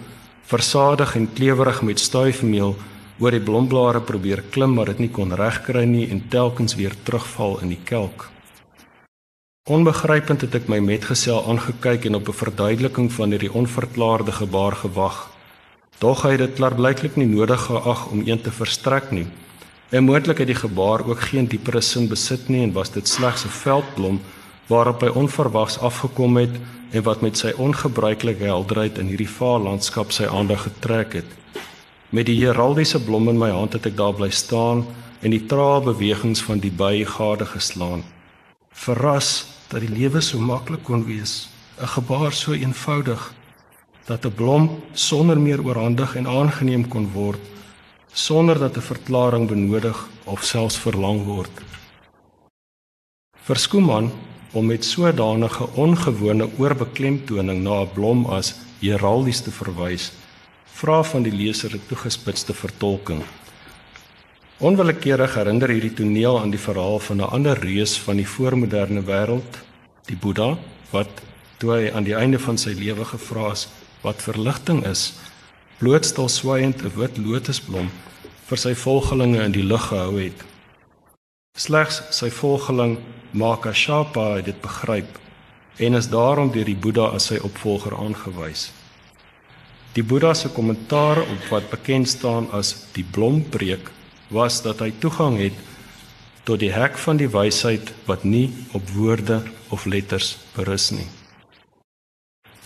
[0.45, 2.77] versadig en klewerig met stuifmeel
[3.19, 7.61] oor die blomblare probeer klim maar dit nie kon regkry nie en telkens weer terugval
[7.63, 8.31] in die kelk.
[9.69, 15.31] Onbegrypend het ek my metgesel aangekyk en op 'n verduideliking van hierdie onverklaarde gebaar gewag.
[15.99, 19.27] Dog hy het dit klaarblyklik nie nodig geag om een te verstrek nie.
[19.91, 23.45] En moontlik het die gebaar ook geen diepere sin besit nie en was dit slegs
[23.45, 24.21] 'n veldblom
[24.67, 26.57] waarop hy onverwags afgekom het
[26.91, 31.31] en wat met sy ongebruikelike helderheid in hierdie vaal landskap sy aandag getrek het.
[32.09, 34.87] Met die heraldiese blom in my hand het ek daar bly staan
[35.21, 38.05] en die trae bewegings van die by gade geslaan
[38.81, 41.49] verras dat die lewe so maklik kon wees,
[41.81, 43.35] 'n gebaar so eenvoudig
[44.07, 47.41] dat 'n blom sonder meer oorhandig en aangeneem kon word
[48.13, 51.51] sonder dat 'n verklaring benodig of selfs verlang word.
[53.47, 54.13] Vir Skooman
[54.53, 60.13] om met sodanige ongewone oorbeklemtoning na 'n blom as heraldies te verwys,
[60.65, 63.23] vra van die leser 'n toegespitste vertolking.
[64.61, 69.57] Onwillekeurig herinner hierdie toneel aan die verhaal van 'n ander reus van die voormoderne wêreld,
[70.05, 70.59] die Boeddha,
[70.91, 71.09] wat
[71.59, 73.69] toe hy aan die einde van sy lewe gevra is
[74.03, 75.15] wat verligting is,
[75.79, 77.89] blootstil swaaiend 'n wit lotusblom
[78.49, 80.45] vir sy volgelinge in die lug gehou het.
[81.57, 82.99] Slegs sy volgeling
[83.33, 85.19] Makashapa het dit begryp
[85.79, 88.73] en is daarom deur die Boeddha as sy opvolger aangewys.
[89.95, 93.91] Die Boeddha se kommentaar op wat bekend staan as die blompreek
[94.31, 95.57] was dat hy toegang het
[96.49, 99.43] tot die hek van die wysheid wat nie op woorde
[99.75, 101.07] of letters berus nie.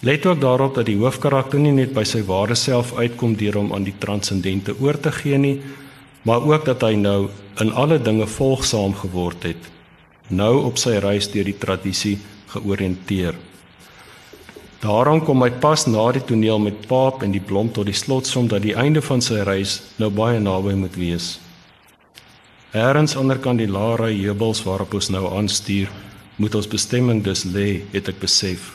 [0.04, 3.72] Let ook daarop dat die hoofkarakter nie net by sy ware self uitkom deur hom
[3.72, 5.56] aan die transcendente oor te gee nie,
[6.28, 7.30] maar ook dat hy nou
[7.62, 9.70] in alle dinge volgsaam geword het,
[10.28, 12.18] nou op sy reis deur die tradisie
[12.52, 13.36] georiënteer.
[14.84, 18.50] Daarom kom hy pas na die toneel met Paap en die blom tot die slotsom
[18.52, 21.38] dat die einde van sy reis nou baie naby moet wees.
[22.74, 25.90] Eerens onder kan die Lara heubels waarop ons nou aanstuur,
[26.42, 28.72] moet ons bestemming dus lê, het ek besef.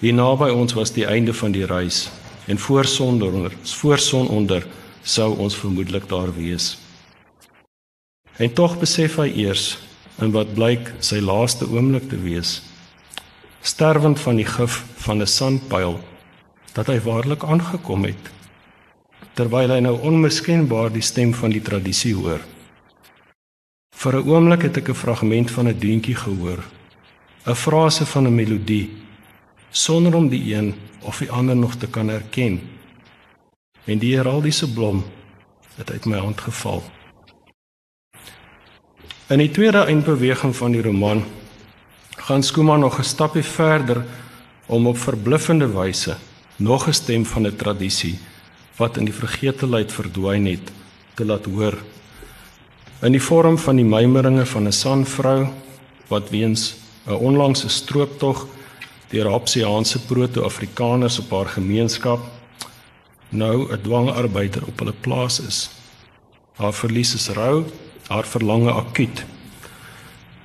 [0.00, 2.08] Hier naby ons was die einde van die reis
[2.50, 4.66] en voor sononder, voor son onder
[5.06, 6.72] sou ons vermoedelik daar wees.
[8.42, 9.76] En tog besef hy eers
[10.18, 12.58] in wat blyk sy laaste oomblik te wees,
[13.62, 16.00] sterwend van die gif van 'n sandpyl,
[16.74, 18.34] dat hy waarlik aangekom het
[19.38, 22.42] terwyl hy nou onmiskenbaar die stem van die tradisie hoor.
[23.98, 26.62] Vir 'n oomblik het ek 'n fragment van 'n deuntjie gehoor.
[27.46, 28.90] 'n Frase van 'n melodie
[29.70, 32.60] sonder om die een of die ander nog te kan herken.
[33.84, 35.04] En die heraldiese blom
[35.76, 36.82] het uit my hand geval.
[39.26, 41.24] In die tweede eindbeweging van die roman
[42.16, 44.04] gaan Skuman nog 'n stapie verder
[44.66, 46.16] om op verbluffende wyse
[46.56, 48.18] nog 'n stem van 'n tradisie
[48.76, 50.72] wat in die vergetelheid verdwyn het
[51.14, 51.78] te laat hoor.
[52.98, 55.46] In die vorm van die mymeringe van 'n sanvrou
[56.08, 56.74] wat weens
[57.06, 58.46] 'n onlangse strooptog
[59.10, 62.20] deur Hapsiaanse proto-Afrikaners op haar gemeenskap
[63.28, 65.70] nou 'n dwangarbeider op hulle plaas is.
[66.56, 67.64] Haar verlies is rou,
[68.08, 69.24] haar verlange akuut.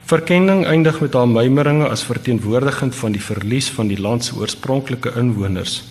[0.06, 5.14] Verkenning eindig met haar mymeringe as verteenwoordigend van die verlies van die land se oorspronklike
[5.16, 5.84] inwoners,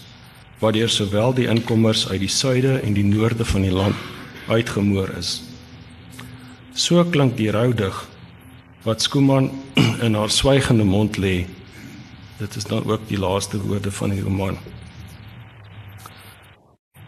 [0.58, 3.94] waardeur sowel die inkommers uit die suide en die noorde van die land
[4.46, 5.51] uitgemoor is.
[6.72, 7.92] So klink die roudig
[8.86, 9.50] wat Skuman
[10.06, 11.44] in haar swygende mond lê.
[12.38, 14.56] Dit is dan ook die laaste woorde van die roman.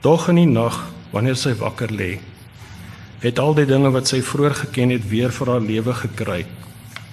[0.04, 0.76] Dog in die nag,
[1.16, 2.18] wanneer sy wakker lê,
[3.24, 6.42] het al die dinge wat sy vroeër geken het weer vir haar lewe gekry.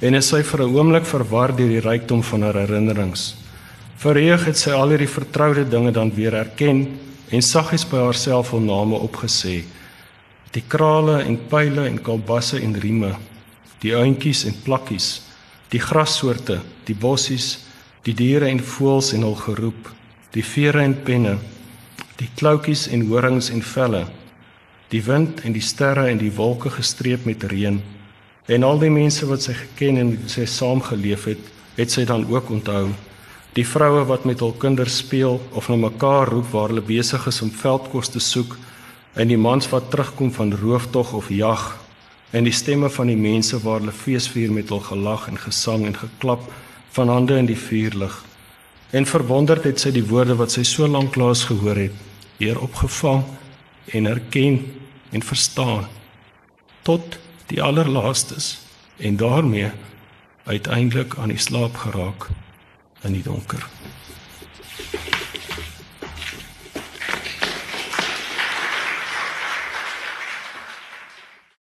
[0.04, 3.36] En is sy vir 'n oomblik verwar deur die rykdom van haar herinnerings.
[3.96, 7.00] Verheug het sy al hierdie vertroude dinge dan weer erken
[7.32, 9.64] en saggies by haarself hul name opgesê.
[10.52, 13.14] Die krale en pile en kalbasse en rieme,
[13.80, 15.22] die eentjies en plakkies,
[15.72, 17.54] die grassoorte, die bossies,
[18.04, 19.88] die diere en voëls en hul geroep,
[20.36, 21.38] die vere en penne,
[22.20, 24.02] die kloutjies en horings en velle,
[24.92, 27.80] die wind en die sterre en die wolke gestreep met reën.
[28.52, 31.46] En al die mense wat sy geken en met sy saamgeleef het,
[31.78, 32.90] het sy dan ook onthou.
[33.56, 37.40] Die vroue wat met hul kinders speel of na mekaar roep waar hulle besig is
[37.46, 38.58] om veldkos te soek,
[39.14, 41.78] en die mans wat terugkom van rooftog of jag,
[42.32, 45.98] en die stemme van die mense waar hulle feesvier met hul gelag en gesang en
[45.98, 46.46] geklap
[46.96, 48.14] van hande in die vuurlig.
[48.92, 51.96] En verwonderd het sy die woorde wat sy so lank laas gehoor het,
[52.40, 53.24] weer opgevang
[53.92, 54.62] en erken
[55.12, 55.88] en verstaan
[56.88, 57.20] tot
[57.52, 58.60] die allerlaastes
[58.98, 59.72] en daarmee
[60.44, 62.30] uiteindelik aan die slaap geraak
[63.04, 63.68] in die donker.